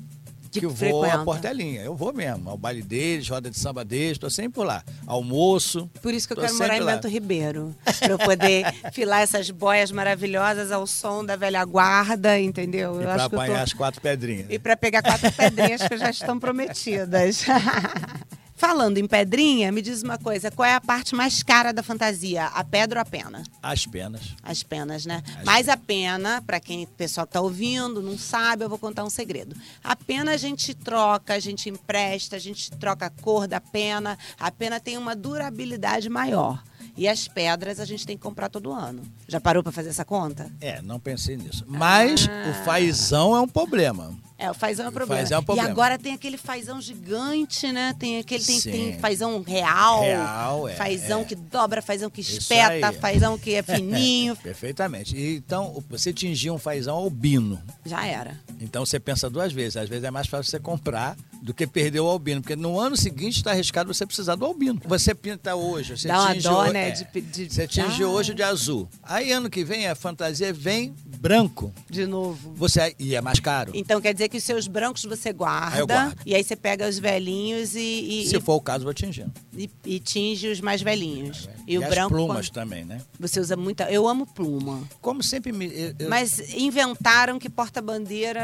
Que 0.61 0.67
que 0.67 0.67
vou 0.67 1.03
frequenta. 1.03 1.23
à 1.23 1.25
Portelinha. 1.25 1.83
Eu 1.83 1.95
vou 1.95 2.13
mesmo, 2.13 2.51
ao 2.51 2.57
baile 2.57 2.83
deles, 2.83 3.29
roda 3.29 3.51
de 3.51 3.59
samba 3.59 3.85
deles, 3.85 4.19
tô 4.19 4.29
sempre 4.31 4.53
por 4.53 4.67
lá. 4.67 4.83
Almoço. 5.07 5.91
Por 6.03 6.13
isso 6.13 6.27
que 6.27 6.33
eu 6.33 6.37
quero 6.37 6.55
morar 6.57 6.77
em 6.77 6.81
lá. 6.81 6.95
Bento 6.95 7.09
Ribeiro. 7.09 7.75
Pra 7.99 8.09
eu 8.09 8.19
poder 8.19 8.65
filar 8.93 9.23
essas 9.23 9.51
boias 9.51 9.91
maravilhosas 9.91 10.73
ao 10.73 10.87
som 10.87 11.25
da 11.25 11.37
velha 11.37 11.65
guarda, 11.65 12.39
entendeu? 12.39 12.95
E 12.95 12.97
eu 12.97 13.03
pra 13.03 13.15
acho 13.15 13.25
eu 13.25 13.41
apanhar 13.41 13.59
tô... 13.59 13.63
as 13.65 13.73
quatro 13.73 14.01
pedrinhas. 14.01 14.47
E 14.51 14.59
para 14.59 14.77
pegar 14.77 15.03
quatro 15.03 15.31
pedrinhas 15.33 15.83
que 15.83 15.97
já 15.97 16.11
estão 16.11 16.39
prometidas. 16.39 17.45
Falando 18.57 18.97
em 18.97 19.07
pedrinha, 19.07 19.71
me 19.71 19.83
diz 19.83 20.03
uma 20.03 20.17
coisa: 20.17 20.51
qual 20.51 20.67
é 20.67 20.75
a 20.75 20.81
parte 20.81 21.15
mais 21.15 21.43
cara 21.43 21.73
da 21.73 21.83
fantasia? 21.83 22.47
A 22.47 22.65
pedra 22.65 23.01
ou 23.01 23.03
a 23.03 23.05
pena? 23.05 23.43
As 23.63 23.85
penas. 23.85 24.35
As 24.43 24.63
penas, 24.63 25.05
né? 25.05 25.23
As 25.39 25.45
Mas 25.45 25.69
a 25.69 25.77
pena, 25.77 26.43
para 26.47 26.59
quem 26.59 26.85
o 26.85 26.87
pessoal 26.87 27.27
que 27.27 27.35
tá 27.35 27.41
ouvindo, 27.41 28.01
não 28.03 28.17
sabe, 28.17 28.65
eu 28.65 28.69
vou 28.69 28.79
contar 28.79 29.05
um 29.05 29.11
segredo. 29.11 29.55
A 29.85 29.95
pena 29.95 30.33
a 30.33 30.37
gente 30.39 30.75
troca, 30.75 31.35
a 31.35 31.39
gente 31.39 31.69
empresta, 31.69 32.37
a 32.37 32.39
gente 32.39 32.71
troca 32.71 33.07
a 33.07 33.11
cor 33.11 33.47
da 33.47 33.61
pena. 33.61 34.19
A 34.41 34.51
pena 34.51 34.81
tem 34.81 34.97
uma 34.97 35.15
durabilidade 35.15 36.09
maior. 36.09 36.63
E 36.97 37.07
as 37.07 37.29
pedras 37.29 37.79
a 37.79 37.85
gente 37.85 38.07
tem 38.07 38.17
que 38.17 38.23
comprar 38.23 38.49
todo 38.49 38.73
ano. 38.73 39.03
Já 39.29 39.41
parou 39.41 39.63
pra 39.63 39.71
fazer 39.73 39.91
essa 39.91 40.05
conta? 40.05 40.51
É, 40.61 40.81
não 40.83 40.99
pensei 40.99 41.37
nisso. 41.37 41.65
Mas 41.67 42.27
Ah. 42.29 42.51
o 42.51 42.65
fazão 42.65 43.37
é 43.37 43.41
um 43.41 43.49
problema. 43.49 44.15
É, 44.39 44.51
o 44.51 44.55
fazão 44.55 44.87
é 44.87 44.89
um 44.91 44.93
problema. 44.93 45.23
fazão 45.23 45.39
é 45.39 45.41
um 45.41 45.45
problema. 45.45 45.69
E 45.69 45.73
agora 45.73 45.99
tem 45.99 46.13
aquele 46.13 46.37
fazão 46.37 46.79
gigante, 46.81 47.73
né? 47.73 47.95
Tem 47.99 48.19
aquele 48.19 48.45
tem, 48.45 48.61
Sim. 48.61 48.71
tem 48.71 48.99
fazão 48.99 49.43
real, 49.43 50.03
Real, 50.03 50.69
é, 50.69 50.75
fazão 50.75 51.21
é. 51.23 51.25
que 51.25 51.35
dobra, 51.35 51.81
fazão 51.81 52.11
que 52.11 52.21
espeta, 52.21 52.93
fazão 52.93 53.39
que 53.39 53.55
é 53.55 53.63
fininho. 53.65 54.37
Perfeitamente. 54.43 55.19
Então, 55.19 55.83
você 55.89 56.13
tingir 56.13 56.51
um 56.51 56.59
fazão 56.59 56.97
albino. 56.97 57.59
Já 57.85 58.05
era. 58.07 58.39
Então 58.61 58.85
você 58.85 59.01
pensa 59.01 59.31
duas 59.31 59.53
vezes. 59.53 59.77
Às 59.79 59.89
vezes 59.89 60.05
é 60.05 60.11
mais 60.11 60.27
fácil 60.27 60.51
você 60.51 60.59
comprar 60.61 61.17
do 61.47 61.55
que 61.55 61.65
perder 61.65 62.01
o 62.01 62.07
albino. 62.09 62.41
Porque 62.43 62.57
no 62.57 62.79
ano 62.81 62.97
seguinte 62.97 63.37
está 63.37 63.53
arriscado 63.53 63.95
você 63.95 64.05
precisar 64.05 64.35
do 64.35 64.45
albino. 64.45 64.81
Você 64.85 65.15
pinta 65.15 65.55
hoje, 65.55 65.97
você 65.97 66.09
Dá 66.09 66.21
uma 66.23 66.33
tinge 66.35 66.43
dó, 66.49 66.63
ho- 66.67 66.73
né, 66.73 66.89
é, 66.89 66.91
de 66.91 67.21
de- 67.21 67.55
Você 67.55 67.69
tinge 67.69 68.03
Ah. 68.03 68.09
hoje 68.09 68.35
de 68.35 68.43
azul. 68.43 68.89
Aí 69.03 69.31
ano 69.31 69.49
que 69.49 69.63
vem 69.65 69.87
a 69.87 69.95
fantasia 69.95 70.53
vem 70.53 70.93
branco. 71.05 71.73
De 71.89 72.05
novo. 72.05 72.53
Você, 72.57 72.97
e 72.99 73.15
é 73.15 73.21
mais 73.21 73.39
caro. 73.39 73.71
Então 73.75 74.01
quer 74.01 74.13
dizer 74.13 74.29
que 74.29 74.39
os 74.39 74.43
seus 74.43 74.67
brancos 74.67 75.05
você 75.05 75.33
guarda. 75.33 76.09
Aí. 76.09 76.13
E 76.27 76.35
aí 76.35 76.43
você 76.43 76.57
pega 76.57 76.89
os 76.89 76.99
velhinhos 76.99 77.77
e, 77.77 78.23
e, 78.25 78.27
Se 78.27 78.41
for 78.41 78.55
o 78.57 78.61
caso, 78.61 78.83
vou 78.85 78.93
tingindo. 78.93 79.33
e, 79.57 79.71
e 79.85 80.01
tinge 80.01 80.49
os 80.49 80.61
mais 80.61 80.83
velhinhos. 80.83 81.49
E, 81.67 81.79
o 81.79 81.83
as 81.85 81.89
branco. 81.91 82.11
plumas 82.11 82.49
quando- 82.49 82.55
também, 82.55 82.85
né? 82.85 83.01
Você 83.21 83.39
usa 83.39 83.57
muita. 83.57 83.85
Eu 83.91 84.09
amo 84.09 84.27
pluma. 84.27 84.83
Como 85.01 85.23
sempre 85.23 85.53
me. 85.53 85.67
eu- 85.67 85.95
eu- 85.99 86.09
Mas 86.09 86.39
inventaram 86.55 87.39
que 87.39 87.49
porta-bandeira 87.49 88.43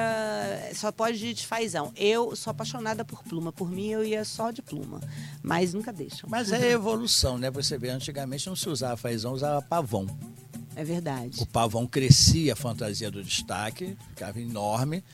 só 0.74 0.90
pode 0.92 1.24
ir 1.26 1.34
de 1.34 1.46
fazão. 1.46 1.92
Eu 1.96 2.34
sou 2.36 2.50
apaixonada 2.50 2.91
por 3.04 3.22
pluma. 3.22 3.52
Por 3.52 3.70
mim, 3.70 3.88
eu 3.88 4.04
ia 4.04 4.24
só 4.24 4.50
de 4.50 4.60
pluma. 4.60 5.00
Mas 5.42 5.72
nunca 5.72 5.92
deixam. 5.92 6.28
Mas 6.28 6.52
é 6.52 6.72
evolução, 6.72 7.38
né? 7.38 7.50
Você 7.50 7.78
vê, 7.78 7.88
antigamente 7.88 8.46
não 8.46 8.56
se 8.56 8.68
usava 8.68 8.96
fazão, 8.96 9.32
usava 9.32 9.62
pavão. 9.62 10.06
É 10.74 10.84
verdade. 10.84 11.42
O 11.42 11.46
pavão 11.46 11.86
crescia 11.86 12.54
a 12.54 12.56
fantasia 12.56 13.10
do 13.10 13.22
destaque, 13.22 13.96
ficava 14.10 14.40
enorme. 14.40 15.04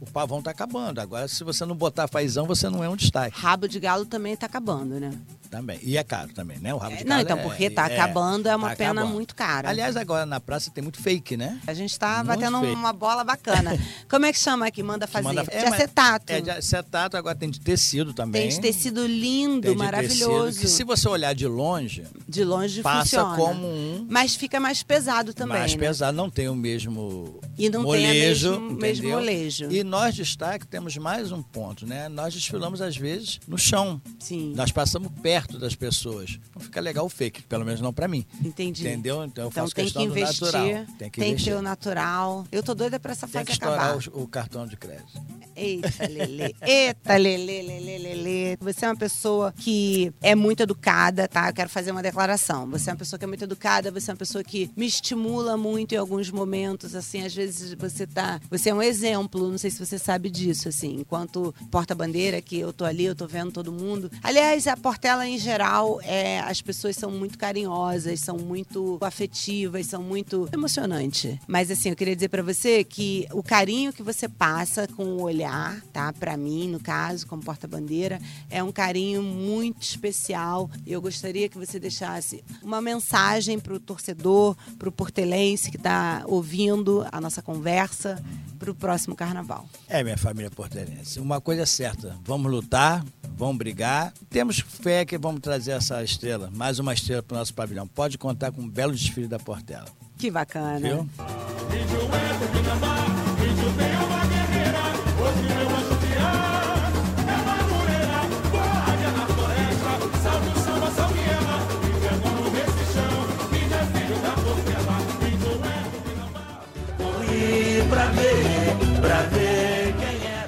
O 0.00 0.06
pavão 0.06 0.40
tá 0.40 0.50
acabando. 0.50 1.00
Agora, 1.00 1.26
se 1.26 1.42
você 1.42 1.64
não 1.64 1.74
botar 1.74 2.06
fazão, 2.06 2.46
você 2.46 2.68
não 2.68 2.84
é 2.84 2.88
um 2.88 2.94
destaque 2.94 3.38
Rabo 3.38 3.66
de 3.66 3.80
galo 3.80 4.06
também 4.06 4.36
tá 4.36 4.46
acabando, 4.46 5.00
né? 5.00 5.10
Também. 5.48 5.78
E 5.82 5.96
é 5.96 6.04
caro 6.04 6.32
também, 6.32 6.58
né? 6.58 6.72
O 6.74 6.78
rabo 6.78 6.96
de 6.96 7.04
Não, 7.04 7.20
então, 7.20 7.38
é- 7.38 7.42
porque 7.42 7.70
tá 7.70 7.86
acabando, 7.86 8.48
é 8.48 8.54
uma 8.56 8.70
tá 8.70 8.76
pena 8.76 8.90
acabando. 9.00 9.12
muito 9.14 9.34
cara. 9.34 9.68
Aliás, 9.68 9.96
agora 9.96 10.24
na 10.26 10.40
praça 10.40 10.70
tem 10.70 10.82
muito 10.82 11.00
fake, 11.00 11.36
né? 11.36 11.60
A 11.66 11.74
gente 11.74 11.98
tá 11.98 12.16
Muito 12.22 12.26
batendo 12.28 12.60
feio. 12.60 12.74
uma 12.74 12.92
bola 12.92 13.24
bacana. 13.24 13.70
Como 14.08 14.26
é 14.26 14.32
que 14.32 14.38
chama 14.38 14.66
aqui? 14.66 14.82
Manda 14.82 15.06
fazer? 15.06 15.24
Manda- 15.24 15.42
de 15.44 15.50
é, 15.56 15.68
acetato. 15.68 16.32
É 16.32 16.40
de 16.40 16.50
acetato, 16.50 17.16
agora 17.16 17.34
tem 17.34 17.50
de 17.50 17.60
tecido 17.60 18.12
também. 18.12 18.42
Tem 18.42 18.50
de 18.50 18.60
tecido 18.60 19.06
lindo, 19.06 19.62
Tem 19.62 19.72
de 19.72 19.78
maravilhoso. 19.78 20.46
tecido, 20.46 20.60
que 20.62 20.68
se 20.68 20.84
você 20.84 21.08
olhar 21.08 21.34
de 21.34 21.46
longe, 21.46 22.04
De 22.28 22.44
longe 22.44 22.82
passa 22.82 23.24
funciona. 23.24 23.36
como 23.36 23.66
um 23.66 24.06
Mas 24.08 24.34
fica 24.34 24.60
mais 24.60 24.82
pesado 24.82 25.32
também, 25.32 25.58
mais 25.58 25.72
né? 25.74 25.78
pesado, 25.78 26.16
não 26.16 26.28
tem 26.30 26.48
o 26.48 26.54
mesmo 26.54 27.40
E 27.58 27.68
não 27.70 27.80
tem 27.84 28.04
a 28.04 28.08
molejo, 28.08 28.50
mesmo- 28.60 28.70
mesmo 28.78 29.08
molejo. 29.10 29.70
E 29.70 29.82
nós 29.84 30.14
destaque 30.14 30.66
temos 30.66 30.96
mais 30.96 31.32
um 31.32 31.42
ponto, 31.42 31.86
né? 31.86 32.08
Nós 32.08 32.34
desfilamos 32.34 32.80
às 32.80 32.96
vezes 32.96 33.40
no 33.46 33.56
chão. 33.58 34.00
Sim, 34.18 34.52
Nós 34.56 34.70
passamos 34.72 35.10
perto 35.22 35.37
das 35.46 35.74
pessoas. 35.74 36.38
Não 36.54 36.60
fica 36.62 36.80
legal 36.80 37.06
o 37.06 37.08
fake, 37.08 37.42
pelo 37.42 37.64
menos 37.64 37.80
não 37.80 37.92
pra 37.92 38.08
mim. 38.08 38.24
entendi. 38.44 38.82
Entendeu? 38.86 39.24
Então 39.24 39.44
eu 39.44 39.48
Então 39.50 39.62
faço 39.64 39.74
tem 39.74 39.84
questão 39.84 40.02
que 40.02 40.08
do 40.08 40.18
investir, 40.18 40.44
natural. 40.46 40.86
Tem 40.98 41.10
que 41.10 41.20
investir. 41.24 41.52
ter 41.52 41.58
o 41.58 41.62
natural. 41.62 42.46
Eu 42.50 42.62
tô 42.62 42.74
doida 42.74 42.98
pra 42.98 43.12
essa 43.12 43.26
Tem 43.26 43.32
fase 43.34 43.44
que 43.46 43.52
estourar 43.52 43.90
acabar. 43.96 44.08
o, 44.18 44.22
o 44.22 44.28
cartão 44.28 44.66
de 44.66 44.76
crédito. 44.76 45.20
Eita, 45.56 46.06
Lelê. 46.08 46.54
Eita, 46.62 47.16
Lelê, 47.16 47.62
Lelê, 47.62 47.98
Lelê. 47.98 48.56
Você 48.60 48.84
é 48.84 48.88
uma 48.88 48.96
pessoa 48.96 49.52
que 49.56 50.12
é 50.20 50.34
muito 50.34 50.62
educada, 50.62 51.26
tá? 51.26 51.48
Eu 51.48 51.52
quero 51.54 51.68
fazer 51.68 51.90
uma 51.90 52.02
declaração. 52.02 52.68
Você 52.70 52.90
é 52.90 52.92
uma 52.92 52.98
pessoa 52.98 53.18
que 53.18 53.24
é 53.24 53.28
muito 53.28 53.44
educada, 53.44 53.90
você 53.90 54.10
é 54.10 54.14
uma 54.14 54.18
pessoa 54.18 54.44
que 54.44 54.70
me 54.76 54.86
estimula 54.86 55.56
muito 55.56 55.94
em 55.94 55.98
alguns 55.98 56.30
momentos, 56.30 56.94
assim, 56.94 57.24
às 57.24 57.34
vezes 57.34 57.74
você 57.74 58.06
tá... 58.06 58.40
Você 58.50 58.70
é 58.70 58.74
um 58.74 58.82
exemplo, 58.82 59.50
não 59.50 59.58
sei 59.58 59.70
se 59.70 59.84
você 59.84 59.98
sabe 59.98 60.30
disso, 60.30 60.68
assim. 60.68 60.96
Enquanto 61.00 61.54
porta-bandeira, 61.70 62.40
que 62.40 62.58
eu 62.58 62.72
tô 62.72 62.84
ali, 62.84 63.04
eu 63.04 63.14
tô 63.16 63.26
vendo 63.26 63.50
todo 63.52 63.72
mundo. 63.72 64.10
Aliás, 64.22 64.66
a 64.66 64.76
Portela, 64.76 65.26
em 65.28 65.38
geral, 65.38 66.00
é, 66.02 66.40
as 66.40 66.60
pessoas 66.60 66.96
são 66.96 67.10
muito 67.10 67.38
carinhosas, 67.38 68.20
são 68.20 68.36
muito 68.36 68.98
afetivas, 69.00 69.86
são 69.86 70.02
muito 70.02 70.48
emocionante. 70.52 71.40
Mas 71.46 71.70
assim, 71.70 71.90
eu 71.90 71.96
queria 71.96 72.14
dizer 72.14 72.28
pra 72.28 72.42
você 72.42 72.82
que 72.82 73.26
o 73.32 73.42
carinho 73.42 73.92
que 73.92 74.02
você 74.02 74.28
passa 74.28 74.86
com 74.88 75.04
o 75.04 75.22
olhar, 75.22 75.80
tá? 75.92 76.12
Pra 76.12 76.36
mim, 76.36 76.68
no 76.68 76.80
caso, 76.80 77.26
como 77.26 77.42
porta-bandeira, 77.42 78.20
é 78.48 78.62
um 78.62 78.72
carinho 78.72 79.22
muito 79.22 79.82
especial. 79.82 80.70
Eu 80.86 81.00
gostaria 81.00 81.48
que 81.48 81.58
você 81.58 81.78
deixasse 81.78 82.42
uma 82.62 82.80
mensagem 82.80 83.58
pro 83.58 83.78
torcedor, 83.78 84.56
pro 84.78 84.90
portelense 84.90 85.70
que 85.70 85.78
tá 85.78 86.22
ouvindo 86.26 87.06
a 87.12 87.20
nossa 87.20 87.42
conversa 87.42 88.22
pro 88.58 88.74
próximo 88.74 89.14
carnaval. 89.14 89.68
É, 89.88 90.02
minha 90.02 90.16
família 90.16 90.50
portelense. 90.50 91.20
Uma 91.20 91.40
coisa 91.40 91.62
é 91.62 91.66
certa, 91.66 92.16
vamos 92.24 92.50
lutar, 92.50 93.04
vamos 93.38 93.56
brigar. 93.56 94.12
Temos 94.28 94.58
fé 94.58 95.04
que 95.04 95.16
vamos 95.16 95.40
trazer 95.40 95.70
essa 95.70 96.02
estrela, 96.02 96.50
mais 96.52 96.78
uma 96.78 96.92
estrela 96.92 97.22
para 97.22 97.36
o 97.36 97.38
nosso 97.38 97.54
pavilhão. 97.54 97.86
Pode 97.86 98.18
contar 98.18 98.50
com 98.50 98.60
um 98.60 98.68
belo 98.68 98.92
desfile 98.92 99.28
da 99.28 99.38
Portela. 99.38 99.86
Que 100.18 100.30
bacana. 100.30 100.80
Viu? 100.80 101.08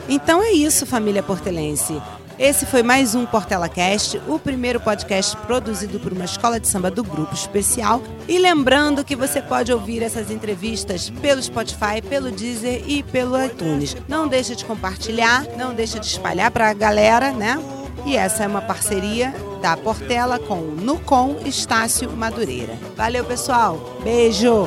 Então 0.09 0.43
é 0.43 0.51
isso, 0.51 0.85
família 0.87 1.23
portelense. 1.23 2.01
Esse 2.41 2.65
foi 2.65 2.83
mais 2.83 3.15
um 3.15 3.27
Portela 3.27 3.69
Cast, 3.69 4.19
o 4.27 4.39
primeiro 4.39 4.81
podcast 4.81 5.37
produzido 5.47 6.01
por 6.01 6.11
uma 6.11 6.25
escola 6.25 6.59
de 6.59 6.67
samba 6.67 6.91
do 6.91 7.05
grupo 7.05 7.35
especial. 7.35 8.03
E 8.27 8.39
lembrando 8.39 9.05
que 9.05 9.15
você 9.15 9.43
pode 9.43 9.71
ouvir 9.71 10.03
essas 10.03 10.31
entrevistas 10.31 11.11
pelo 11.21 11.43
Spotify, 11.43 12.01
pelo 12.01 12.31
Deezer 12.31 12.83
e 12.87 13.03
pelo 13.03 13.39
iTunes. 13.45 13.95
Não 14.09 14.27
deixa 14.27 14.57
de 14.57 14.65
compartilhar, 14.65 15.45
não 15.59 15.75
deixa 15.75 16.01
de 16.01 16.07
espalhar 16.07 16.51
para 16.51 16.71
a 16.71 16.73
galera, 16.73 17.31
né? 17.31 17.63
E 18.07 18.17
essa 18.17 18.45
é 18.45 18.47
uma 18.47 18.63
parceria 18.63 19.35
da 19.61 19.77
Portela 19.77 20.39
com 20.39 20.61
o 20.61 20.75
Nucom 20.75 21.37
Estácio 21.45 22.11
Madureira. 22.11 22.73
Valeu, 22.97 23.23
pessoal. 23.23 23.99
Beijo. 24.03 24.67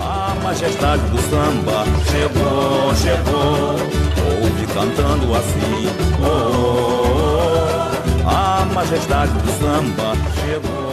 A 0.00 0.34
majestade 0.42 1.02
do 1.02 1.18
samba 1.30 1.84
chegou, 2.10 2.92
chegou. 2.96 4.04
Ouve 4.42 4.66
cantando 4.66 5.32
assim. 5.36 6.04
Oh, 6.20 7.00
oh, 7.00 7.03
majestade 8.74 9.32
do 9.32 9.52
samba 9.52 10.16
chegou. 10.34 10.83